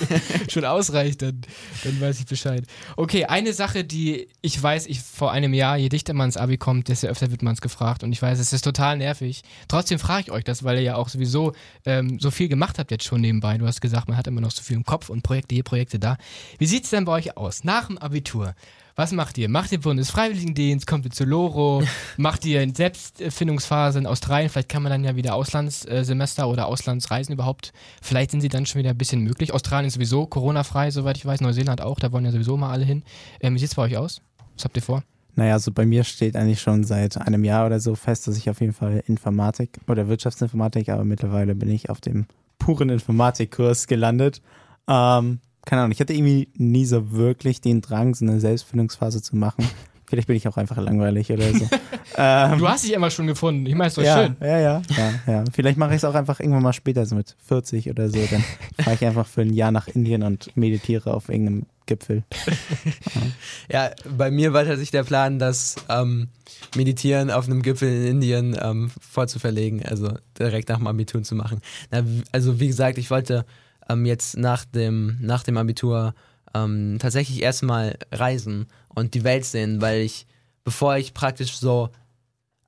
[0.50, 1.42] schon ausreicht, dann,
[1.84, 2.64] dann weiß ich Bescheid.
[2.96, 6.58] Okay, eine Sache, die ich weiß, ich vor einem Jahr, je dichter man ins Abi
[6.58, 8.04] kommt, desto öfter wird man es gefragt.
[8.04, 9.44] Und ich weiß, es ist total nervig.
[9.68, 11.52] Trotzdem frage ich euch das, weil ihr ja auch sowieso
[11.86, 13.58] ähm, so viel gemacht habt jetzt schon nebenbei.
[13.58, 16.00] Du hast gesagt, man hat immer noch so viel im Kopf und Projekte hier, Projekte
[16.00, 16.18] da.
[16.60, 17.66] Wie sieht es denn bei euch aus?
[17.66, 18.56] Nach dem Abitur,
[18.96, 19.50] was macht ihr?
[19.50, 20.86] Macht ihr Bundesfreiwilligendienst?
[20.86, 21.84] Kommt ihr zu Loro?
[22.18, 24.50] macht ihr eine Selbstfindungsphase in Australien?
[24.50, 27.74] Vielleicht kann man dann ja wieder Auslandssemester oder Auslandsreisen überhaupt.
[28.02, 29.54] Vielleicht sind sie dann schon wieder ein bisschen möglich.
[29.54, 31.42] Australien ist sowieso Corona-frei, soweit ich weiß.
[31.42, 33.04] Neuseeland auch, da wollen ja sowieso mal alle hin.
[33.40, 34.22] Ähm, wie sieht es bei euch aus?
[34.56, 35.04] Was habt ihr vor?
[35.36, 38.50] Naja, also bei mir steht eigentlich schon seit einem Jahr oder so fest, dass ich
[38.50, 42.28] auf jeden Fall Informatik oder Wirtschaftsinformatik, aber mittlerweile bin ich auf dem
[42.60, 44.42] puren Informatikkurs gelandet.
[44.88, 49.36] Ähm, keine Ahnung, ich hatte irgendwie nie so wirklich den Drang, so eine Selbstfindungsphase zu
[49.36, 49.68] machen.
[50.06, 51.68] Vielleicht bin ich auch einfach langweilig oder so.
[52.18, 53.66] ähm, du hast dich immer schon gefunden.
[53.66, 54.36] Ich meine, es ist doch ja, schön.
[54.42, 55.44] Ja, ja, ja, ja.
[55.52, 58.20] Vielleicht mache ich es auch einfach irgendwann mal später, so mit 40 oder so.
[58.30, 58.44] Dann
[58.80, 62.24] fahre ich einfach für ein Jahr nach Indien und meditiere auf irgendeinem Gipfel.
[63.70, 63.88] ja.
[63.88, 66.28] ja, bei mir war tatsächlich der Plan, das ähm,
[66.76, 71.62] Meditieren auf einem Gipfel in Indien ähm, vorzuverlegen, also direkt nach dem Abitur zu machen.
[71.90, 73.46] Na, also wie gesagt, ich wollte
[73.90, 76.14] ähm, jetzt nach dem, nach dem Abitur
[76.54, 80.28] ähm, tatsächlich erstmal reisen und die Welt sehen, weil ich,
[80.64, 81.90] bevor ich praktisch so,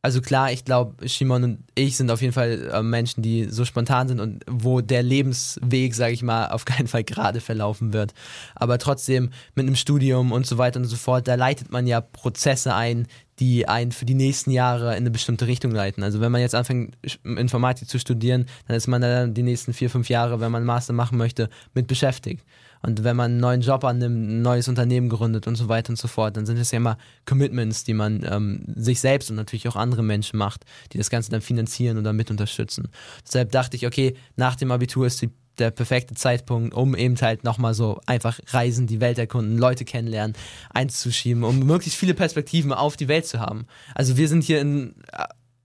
[0.01, 3.66] also klar, ich glaube, Shimon und ich sind auf jeden Fall äh, Menschen, die so
[3.66, 8.13] spontan sind und wo der Lebensweg, sage ich mal, auf keinen Fall gerade verlaufen wird.
[8.53, 12.01] Aber trotzdem mit einem Studium und so weiter und so fort, da leitet man ja
[12.01, 13.07] Prozesse ein,
[13.39, 16.03] die einen für die nächsten Jahre in eine bestimmte Richtung leiten.
[16.03, 19.89] Also wenn man jetzt anfängt, Informatik zu studieren, dann ist man dann die nächsten vier,
[19.89, 22.45] fünf Jahre, wenn man einen Master machen möchte, mit beschäftigt.
[22.81, 25.97] Und wenn man einen neuen Job annimmt, ein neues Unternehmen gründet und so weiter und
[25.97, 29.67] so fort, dann sind es ja immer Commitments, die man ähm, sich selbst und natürlich
[29.67, 32.89] auch andere Menschen macht, die das Ganze dann finanzieren oder mit unterstützen.
[33.25, 37.43] Deshalb dachte ich, okay, nach dem Abitur ist die der perfekte Zeitpunkt, um eben halt
[37.43, 40.36] nochmal so einfach reisen, die Welt erkunden, Leute kennenlernen,
[40.74, 43.66] einzuschieben, um möglichst viele Perspektiven auf die Welt zu haben.
[43.93, 44.95] Also wir sind hier in,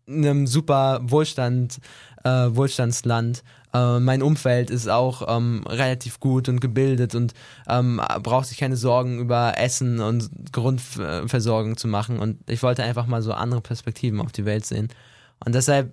[0.06, 1.78] in einem super Wohlstand,
[2.24, 3.42] äh, Wohlstandsland.
[3.72, 7.34] Äh, mein Umfeld ist auch ähm, relativ gut und gebildet und
[7.68, 12.18] ähm, braucht sich keine Sorgen über Essen und Grundversorgung zu machen.
[12.18, 14.88] Und ich wollte einfach mal so andere Perspektiven auf die Welt sehen.
[15.44, 15.92] Und deshalb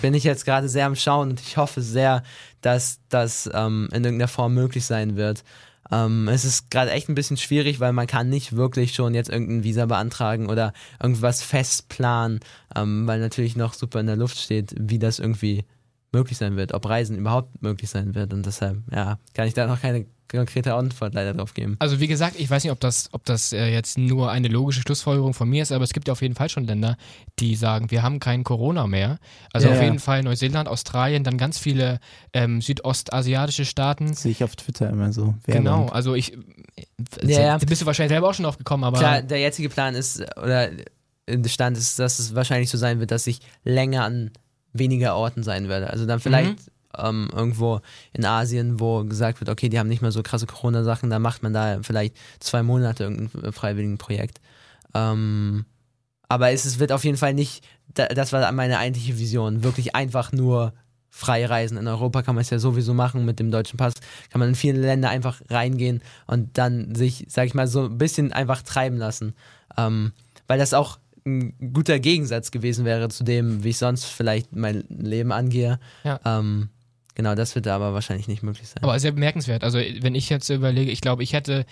[0.00, 2.22] bin ich jetzt gerade sehr am Schauen und ich hoffe sehr,
[2.60, 5.44] dass das ähm, in irgendeiner Form möglich sein wird.
[5.90, 9.28] Ähm, es ist gerade echt ein bisschen schwierig, weil man kann nicht wirklich schon jetzt
[9.28, 10.72] irgendein Visa beantragen oder
[11.02, 12.40] irgendwas festplanen,
[12.76, 15.64] ähm, weil natürlich noch super in der Luft steht, wie das irgendwie
[16.12, 18.32] möglich sein wird, ob Reisen überhaupt möglich sein wird.
[18.32, 20.06] Und deshalb, ja, kann ich da noch keine
[20.38, 21.76] konkrete Antwort leider drauf geben.
[21.78, 24.80] Also wie gesagt, ich weiß nicht, ob das, ob das äh, jetzt nur eine logische
[24.80, 26.96] Schlussfolgerung von mir ist, aber es gibt ja auf jeden Fall schon Länder,
[27.38, 29.18] die sagen, wir haben kein Corona mehr.
[29.52, 32.00] Also ja, auf jeden Fall Neuseeland, Australien, dann ganz viele
[32.32, 34.14] ähm, südostasiatische Staaten.
[34.14, 35.34] Sehe ich auf Twitter immer so.
[35.44, 35.64] Werbung.
[35.64, 36.36] Genau, also ich,
[37.22, 37.58] ja, ja.
[37.58, 38.98] bist du wahrscheinlich selber auch schon aufgekommen, aber...
[38.98, 40.70] Klar, der jetzige Plan ist, oder
[41.28, 44.30] der Stand ist, dass es wahrscheinlich so sein wird, dass ich länger an
[44.72, 45.90] weniger Orten sein werde.
[45.90, 46.69] Also dann vielleicht...
[46.98, 47.80] Ähm, irgendwo
[48.12, 51.42] in Asien, wo gesagt wird, okay, die haben nicht mehr so krasse Corona-Sachen, da macht
[51.42, 54.40] man da vielleicht zwei Monate irgendein freiwilligen Projekt.
[54.94, 55.64] Ähm,
[56.28, 57.64] aber es, es wird auf jeden Fall nicht,
[57.94, 60.72] das war meine eigentliche Vision, wirklich einfach nur
[61.10, 61.76] frei reisen.
[61.76, 63.94] In Europa kann man es ja sowieso machen mit dem deutschen Pass,
[64.30, 67.98] kann man in viele Länder einfach reingehen und dann sich, sag ich mal, so ein
[67.98, 69.34] bisschen einfach treiben lassen.
[69.76, 70.12] Ähm,
[70.46, 74.84] weil das auch ein guter Gegensatz gewesen wäre zu dem, wie ich sonst vielleicht mein
[74.88, 75.78] Leben angehe.
[76.04, 76.20] Ja.
[76.24, 76.70] Ähm,
[77.14, 78.82] Genau, das wird aber wahrscheinlich nicht möglich sein.
[78.82, 79.64] Aber sehr bemerkenswert.
[79.64, 81.66] Also, wenn ich jetzt überlege, ich glaube, ich hätte,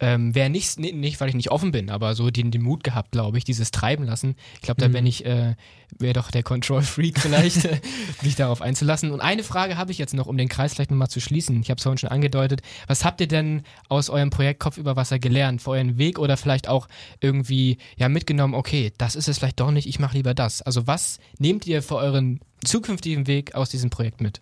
[0.00, 3.12] ähm, wäre nicht, nicht, weil ich nicht offen bin, aber so den, den Mut gehabt,
[3.12, 4.34] glaube ich, dieses Treiben lassen.
[4.56, 4.92] Ich glaube, da mhm.
[4.92, 5.54] bin ich, äh,
[5.98, 7.68] wäre doch der Control-Freak vielleicht,
[8.22, 9.12] mich darauf einzulassen.
[9.12, 11.60] Und eine Frage habe ich jetzt noch, um den Kreis vielleicht nochmal zu schließen.
[11.62, 12.62] Ich habe es vorhin schon angedeutet.
[12.86, 15.62] Was habt ihr denn aus eurem Projekt Kopf über Wasser gelernt?
[15.62, 16.88] Für euren Weg oder vielleicht auch
[17.20, 20.62] irgendwie ja mitgenommen, okay, das ist es vielleicht doch nicht, ich mache lieber das.
[20.62, 24.40] Also, was nehmt ihr für euren zukünftigen Weg aus diesem Projekt mit?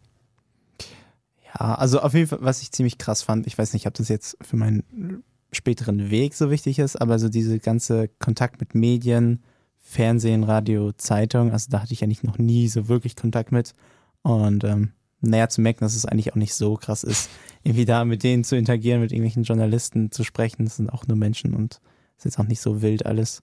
[1.59, 4.09] Ja, also auf jeden Fall, was ich ziemlich krass fand, ich weiß nicht, ob das
[4.09, 5.22] jetzt für meinen
[5.53, 9.42] späteren Weg so wichtig ist, aber so diese ganze Kontakt mit Medien,
[9.78, 13.74] Fernsehen, Radio, Zeitung, also da hatte ich eigentlich noch nie so wirklich Kontakt mit.
[14.22, 17.28] Und ähm, naja, zu merken, dass es eigentlich auch nicht so krass ist,
[17.62, 21.16] irgendwie da mit denen zu interagieren, mit irgendwelchen Journalisten zu sprechen, das sind auch nur
[21.16, 21.80] Menschen und
[22.16, 23.42] ist jetzt auch nicht so wild alles.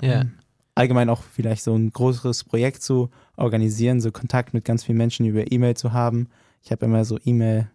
[0.00, 0.22] Ja.
[0.22, 0.32] Ähm,
[0.74, 5.26] allgemein auch vielleicht so ein größeres Projekt zu organisieren, so Kontakt mit ganz vielen Menschen
[5.26, 6.28] über E-Mail zu haben.
[6.62, 7.68] Ich habe immer so E-Mail,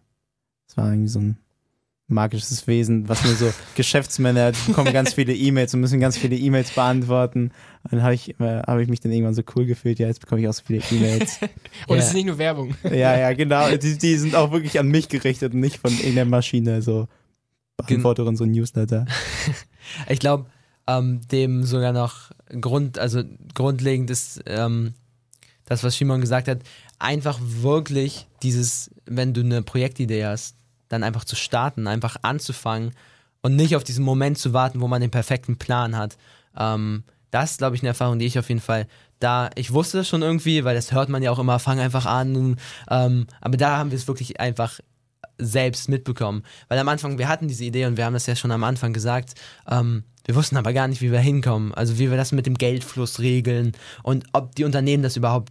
[0.66, 1.38] das war irgendwie so ein
[2.08, 6.70] magisches Wesen, was nur so Geschäftsmänner bekommen ganz viele E-Mails und müssen ganz viele E-Mails
[6.70, 7.52] beantworten.
[7.84, 10.40] Und dann habe ich, hab ich mich dann irgendwann so cool gefühlt, ja, jetzt bekomme
[10.40, 11.38] ich auch so viele E-Mails.
[11.86, 11.96] und ja.
[11.96, 12.74] es ist nicht nur Werbung.
[12.82, 13.68] Ja, ja, genau.
[13.76, 17.08] Die, die, sind auch wirklich an mich gerichtet und nicht von irgendeiner Maschine, so
[17.76, 19.06] Beantworterin, so ein Newsletter.
[20.08, 20.46] ich glaube,
[20.86, 22.30] ähm, dem sogar noch
[22.60, 23.22] Grund, also
[23.54, 24.94] grundlegend ist ähm,
[25.68, 26.60] das, was Simon gesagt hat,
[26.98, 30.56] einfach wirklich dieses, wenn du eine Projektidee hast,
[30.88, 32.92] dann einfach zu starten, einfach anzufangen
[33.42, 36.16] und nicht auf diesen Moment zu warten, wo man den perfekten Plan hat.
[36.56, 38.86] Ähm, das ist, glaube ich, eine Erfahrung, die ich auf jeden Fall
[39.20, 42.06] da, ich wusste das schon irgendwie, weil das hört man ja auch immer, fang einfach
[42.06, 42.56] an.
[42.88, 44.80] Ähm, aber da haben wir es wirklich einfach
[45.38, 46.44] selbst mitbekommen.
[46.68, 48.92] Weil am Anfang, wir hatten diese Idee und wir haben das ja schon am Anfang
[48.92, 49.34] gesagt,
[49.68, 51.72] ähm, wir wussten aber gar nicht, wie wir hinkommen.
[51.74, 55.50] Also wie wir das mit dem Geldfluss regeln und ob die Unternehmen das überhaupt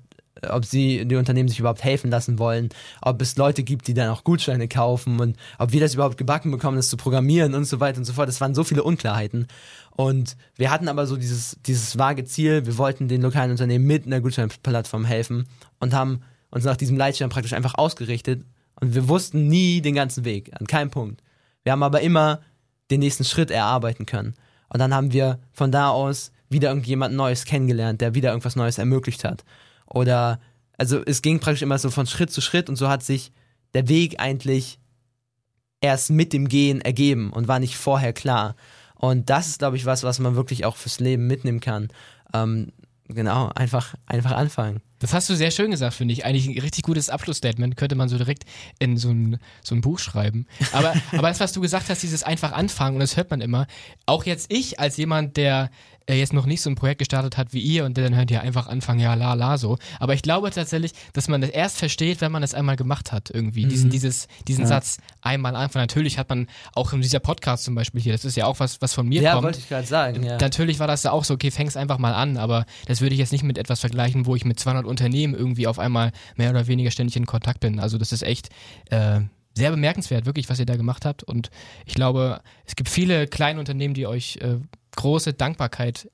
[0.49, 2.69] ob sie die Unternehmen sich überhaupt helfen lassen wollen,
[3.01, 6.51] ob es Leute gibt, die dann auch Gutscheine kaufen und ob wir das überhaupt gebacken
[6.51, 8.27] bekommen, das zu programmieren und so weiter und so fort.
[8.27, 9.47] Das waren so viele Unklarheiten.
[9.91, 14.05] Und wir hatten aber so dieses, dieses vage Ziel, wir wollten den lokalen Unternehmen mit
[14.05, 15.47] einer Gutscheinplattform helfen
[15.79, 18.43] und haben uns nach diesem Leitstern praktisch einfach ausgerichtet
[18.79, 21.21] und wir wussten nie den ganzen Weg, an keinem Punkt.
[21.63, 22.41] Wir haben aber immer
[22.91, 24.35] den nächsten Schritt erarbeiten können.
[24.69, 28.77] Und dann haben wir von da aus wieder irgendjemand Neues kennengelernt, der wieder irgendwas Neues
[28.77, 29.43] ermöglicht hat.
[29.88, 30.39] Oder,
[30.77, 33.31] also es ging praktisch immer so von Schritt zu Schritt und so hat sich
[33.73, 34.79] der Weg eigentlich
[35.81, 38.55] erst mit dem Gehen ergeben und war nicht vorher klar.
[38.95, 41.89] Und das ist, glaube ich, was, was man wirklich auch fürs Leben mitnehmen kann.
[42.33, 42.71] Ähm,
[43.07, 44.81] genau, einfach, einfach anfangen.
[44.99, 46.25] Das hast du sehr schön gesagt, finde ich.
[46.25, 47.77] Eigentlich ein richtig gutes Abschlussstatement.
[47.77, 48.45] Könnte man so direkt
[48.79, 50.47] in so ein, so ein Buch schreiben.
[50.71, 53.67] Aber, aber das, was du gesagt hast, dieses einfach anfangen, und das hört man immer.
[54.07, 55.69] Auch jetzt ich als jemand, der
[56.07, 58.31] er jetzt noch nicht so ein Projekt gestartet hat wie ihr und der dann hört
[58.31, 59.77] ja einfach anfangen, ja, la, la, so.
[59.99, 63.29] Aber ich glaube tatsächlich, dass man das erst versteht, wenn man es einmal gemacht hat,
[63.29, 63.65] irgendwie.
[63.65, 63.69] Mhm.
[63.69, 64.67] Diesen, dieses, diesen ja.
[64.67, 65.83] Satz einmal anfangen.
[65.83, 68.81] Natürlich hat man auch in dieser Podcast zum Beispiel hier, das ist ja auch was,
[68.81, 69.41] was von mir ja, kommt.
[69.41, 70.23] Ja, wollte ich gerade sagen.
[70.23, 70.37] Ja.
[70.37, 73.19] Natürlich war das ja auch so, okay, fäng's einfach mal an, aber das würde ich
[73.19, 76.67] jetzt nicht mit etwas vergleichen, wo ich mit 200 Unternehmen irgendwie auf einmal mehr oder
[76.67, 77.81] weniger ständig in Kontakt bin.
[77.81, 78.49] Also das ist echt,
[78.89, 79.19] äh,
[79.57, 81.23] sehr bemerkenswert, wirklich, was ihr da gemacht habt.
[81.23, 81.49] Und
[81.85, 84.57] ich glaube, es gibt viele kleine Unternehmen, die euch äh,
[84.97, 86.09] große Dankbarkeit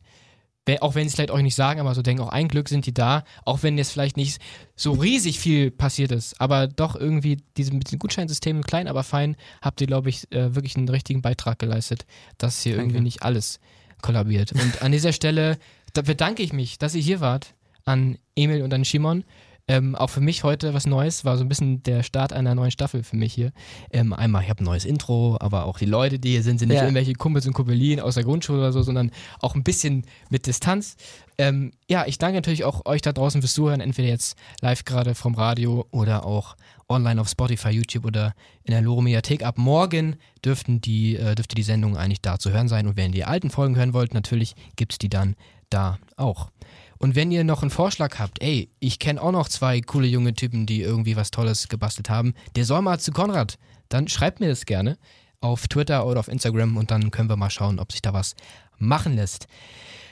[0.79, 2.85] auch wenn sie es vielleicht euch nicht sagen, aber so denken, auch ein Glück sind
[2.85, 4.41] die da, auch wenn jetzt vielleicht nicht
[4.75, 9.35] so riesig viel passiert ist, aber doch irgendwie diese, mit den Gutscheinsystemen klein, aber fein,
[9.61, 12.05] habt ihr, glaube ich, äh, wirklich einen richtigen Beitrag geleistet,
[12.37, 12.85] dass hier Danke.
[12.85, 13.59] irgendwie nicht alles
[14.01, 14.53] kollabiert.
[14.53, 15.57] Und an dieser Stelle
[15.93, 17.55] bedanke ich mich, dass ihr hier wart,
[17.85, 19.25] an Emil und an Shimon.
[19.69, 22.71] Ähm, auch für mich heute was Neues, war so ein bisschen der Start einer neuen
[22.71, 23.53] Staffel für mich hier.
[23.91, 26.67] Ähm, einmal, ich habe ein neues Intro, aber auch die Leute, die hier sind, sind
[26.67, 26.83] nicht ja.
[26.83, 30.97] irgendwelche Kumpels und Kumpelinen aus der Grundschule oder so, sondern auch ein bisschen mit Distanz.
[31.37, 35.15] Ähm, ja, ich danke natürlich auch euch da draußen fürs Zuhören, entweder jetzt live gerade
[35.15, 36.57] vom Radio oder auch
[36.89, 38.33] online auf Spotify, YouTube oder
[38.63, 39.43] in der Loro Mediathek.
[39.43, 42.85] Ab morgen dürften die, äh, dürfte die Sendung eigentlich da zu hören sein.
[42.85, 45.35] Und wenn ihr die alten Folgen hören wollt, natürlich gibt es die dann
[45.69, 46.49] da auch.
[47.03, 50.35] Und wenn ihr noch einen Vorschlag habt, ey, ich kenne auch noch zwei coole junge
[50.35, 53.57] Typen, die irgendwie was Tolles gebastelt haben, der soll mal zu Konrad,
[53.89, 54.97] dann schreibt mir das gerne
[55.41, 58.35] auf Twitter oder auf Instagram und dann können wir mal schauen, ob sich da was
[58.77, 59.47] machen lässt.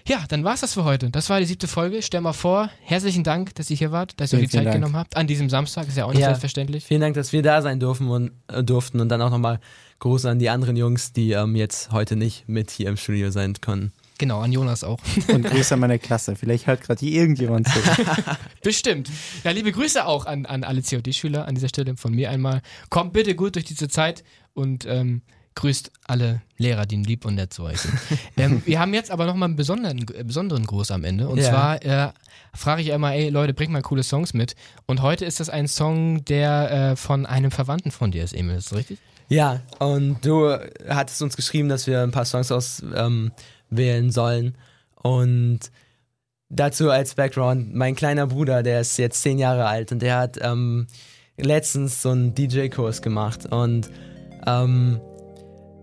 [0.05, 1.09] Ja, dann war's das für heute.
[1.11, 2.01] Das war die siebte Folge.
[2.01, 4.75] Stell mal vor, herzlichen Dank, dass ihr hier wart, dass ihr euch die Zeit Dank.
[4.75, 5.15] genommen habt.
[5.15, 6.83] An diesem Samstag ist ja auch nicht ja, selbstverständlich.
[6.83, 9.61] Vielen Dank, dass wir da sein dürfen und äh, durften und dann auch nochmal
[9.99, 13.53] Gruß an die anderen Jungs, die ähm, jetzt heute nicht mit hier im Studio sein
[13.61, 13.93] können.
[14.21, 14.99] Genau, an Jonas auch.
[15.33, 16.35] Und Grüße an meine Klasse.
[16.35, 17.79] Vielleicht hört gerade hier irgendjemand zu.
[18.61, 19.09] Bestimmt.
[19.43, 22.61] Ja, liebe Grüße auch an, an alle COD-Schüler an dieser Stelle von mir einmal.
[22.91, 25.23] Kommt bitte gut durch diese Zeit und ähm,
[25.55, 27.95] grüßt alle Lehrer, die lieb und nett zu euch sind.
[28.37, 31.27] ähm, wir haben jetzt aber nochmal einen besonderen, äh, besonderen Gruß am Ende.
[31.27, 31.49] Und ja.
[31.49, 32.11] zwar äh,
[32.53, 34.55] frage ich immer, ey Leute, bringt mal coole Songs mit.
[34.85, 38.57] Und heute ist das ein Song, der äh, von einem Verwandten von dir ist, Emil.
[38.57, 38.99] Ist das richtig?
[39.29, 40.55] Ja, und du
[40.87, 43.31] hattest uns geschrieben, dass wir ein paar Songs aus ähm,
[43.71, 44.55] wählen sollen.
[45.01, 45.59] Und
[46.49, 50.37] dazu als Background, mein kleiner Bruder, der ist jetzt zehn Jahre alt und der hat
[50.41, 50.87] ähm,
[51.37, 53.89] letztens so einen DJ-Kurs gemacht und
[54.45, 54.99] ähm,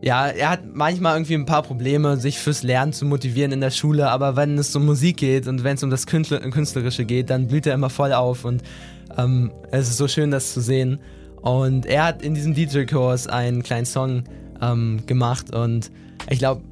[0.01, 3.71] ja, er hat manchmal irgendwie ein paar Probleme, sich fürs Lernen zu motivieren in der
[3.71, 7.49] Schule, aber wenn es um Musik geht und wenn es um das Künstlerische geht, dann
[7.49, 8.63] blüht er immer voll auf und
[9.17, 11.01] ähm, es ist so schön, das zu sehen.
[11.41, 14.25] Und er hat in diesem DJ-Kurs einen kleinen Song
[14.61, 15.91] ähm, gemacht und
[16.31, 16.63] ich glaube,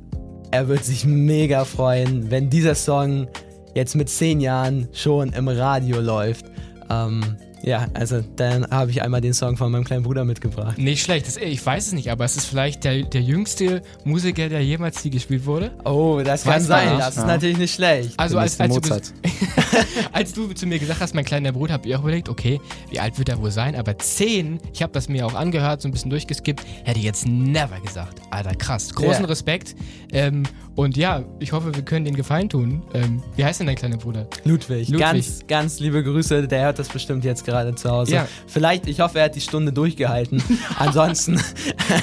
[0.50, 3.28] er wird sich mega freuen, wenn dieser Song
[3.74, 6.46] jetzt mit zehn Jahren schon im Radio läuft.
[6.90, 10.78] Ähm, Ja, also dann habe ich einmal den Song von meinem kleinen Bruder mitgebracht.
[10.78, 14.48] Nicht schlecht, das, ich weiß es nicht, aber es ist vielleicht der, der jüngste Musiker,
[14.48, 15.72] der jemals hier gespielt wurde.
[15.84, 16.98] Oh, das kann sein.
[16.98, 17.26] Das ist Ja.
[17.26, 18.12] natürlich nicht schlecht.
[18.18, 19.18] Also als, nächste als, du,
[20.12, 23.00] als du zu mir gesagt hast, mein kleiner Bruder, habe ich auch überlegt, okay, wie
[23.00, 23.74] alt wird er wohl sein?
[23.74, 27.26] Aber 10, ich habe das mir auch angehört, so ein bisschen durchgeskippt, hätte ich jetzt
[27.26, 28.20] never gesagt.
[28.30, 28.94] Alter, krass.
[28.94, 29.28] Großen Ja.
[29.28, 29.74] Respekt.
[30.12, 30.44] Ähm,
[30.76, 32.82] und ja, ich hoffe, wir können den Gefallen tun.
[32.92, 34.28] Ähm, wie heißt denn dein kleiner Bruder?
[34.44, 34.88] Ludwig.
[34.88, 35.00] Ludwig.
[35.00, 36.46] Ganz, ganz liebe Grüße.
[36.46, 38.12] Der hört das bestimmt jetzt gerade zu Hause.
[38.14, 38.28] Ja.
[38.46, 40.42] Vielleicht, ich hoffe, er hat die Stunde durchgehalten.
[40.78, 41.40] ansonsten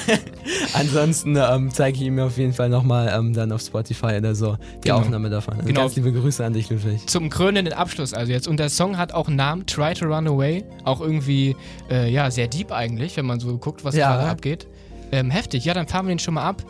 [0.72, 4.56] ansonsten ähm, zeige ich ihm auf jeden Fall nochmal ähm, dann auf Spotify oder so
[4.82, 4.98] die Genau.
[5.00, 5.54] Aufnahme davon.
[5.54, 5.80] Also Genau.
[5.82, 7.06] Ganz liebe Grüße an dich, Ludwig.
[7.08, 8.48] Zum krönenden Abschluss also jetzt.
[8.48, 10.64] Und der Song hat auch einen Namen, Try to Run Away.
[10.84, 11.56] Auch irgendwie,
[11.90, 14.16] äh, ja, sehr deep eigentlich, wenn man so guckt, was Ja.
[14.16, 14.66] gerade abgeht.
[15.12, 15.64] Ähm, heftig.
[15.64, 16.62] Ja, dann fahren wir den schon mal ab.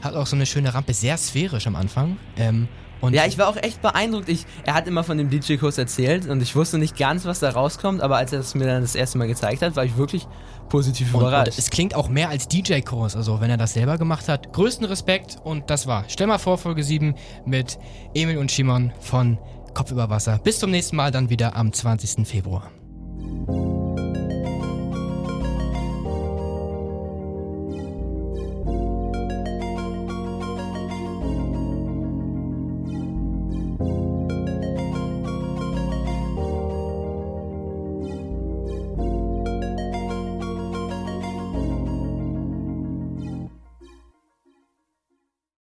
[0.00, 2.16] Hat auch so eine schöne Rampe, sehr sphärisch am Anfang.
[2.36, 2.66] Ähm,
[3.02, 4.30] und Ja, ich war auch echt beeindruckt.
[4.30, 7.50] Ich, er hat immer von dem DJ-Kurs erzählt und ich wusste nicht ganz, was da
[7.50, 10.26] rauskommt, aber als er es mir dann das erste Mal gezeigt hat, war ich wirklich
[10.70, 11.48] positiv Und, überrascht.
[11.52, 14.52] und es klingt auch mehr als DJ-Kurs, also wenn er das selber gemacht hat.
[14.54, 16.04] Größten Respekt und das war.
[16.08, 17.78] Stell mal vor, Folge 7 mit
[18.14, 19.36] Emil und Shimon von
[19.74, 20.38] Kopf über Wasser.
[20.38, 22.26] Bis zum nächsten Mal, dann wieder am 20.
[22.26, 22.70] Februar.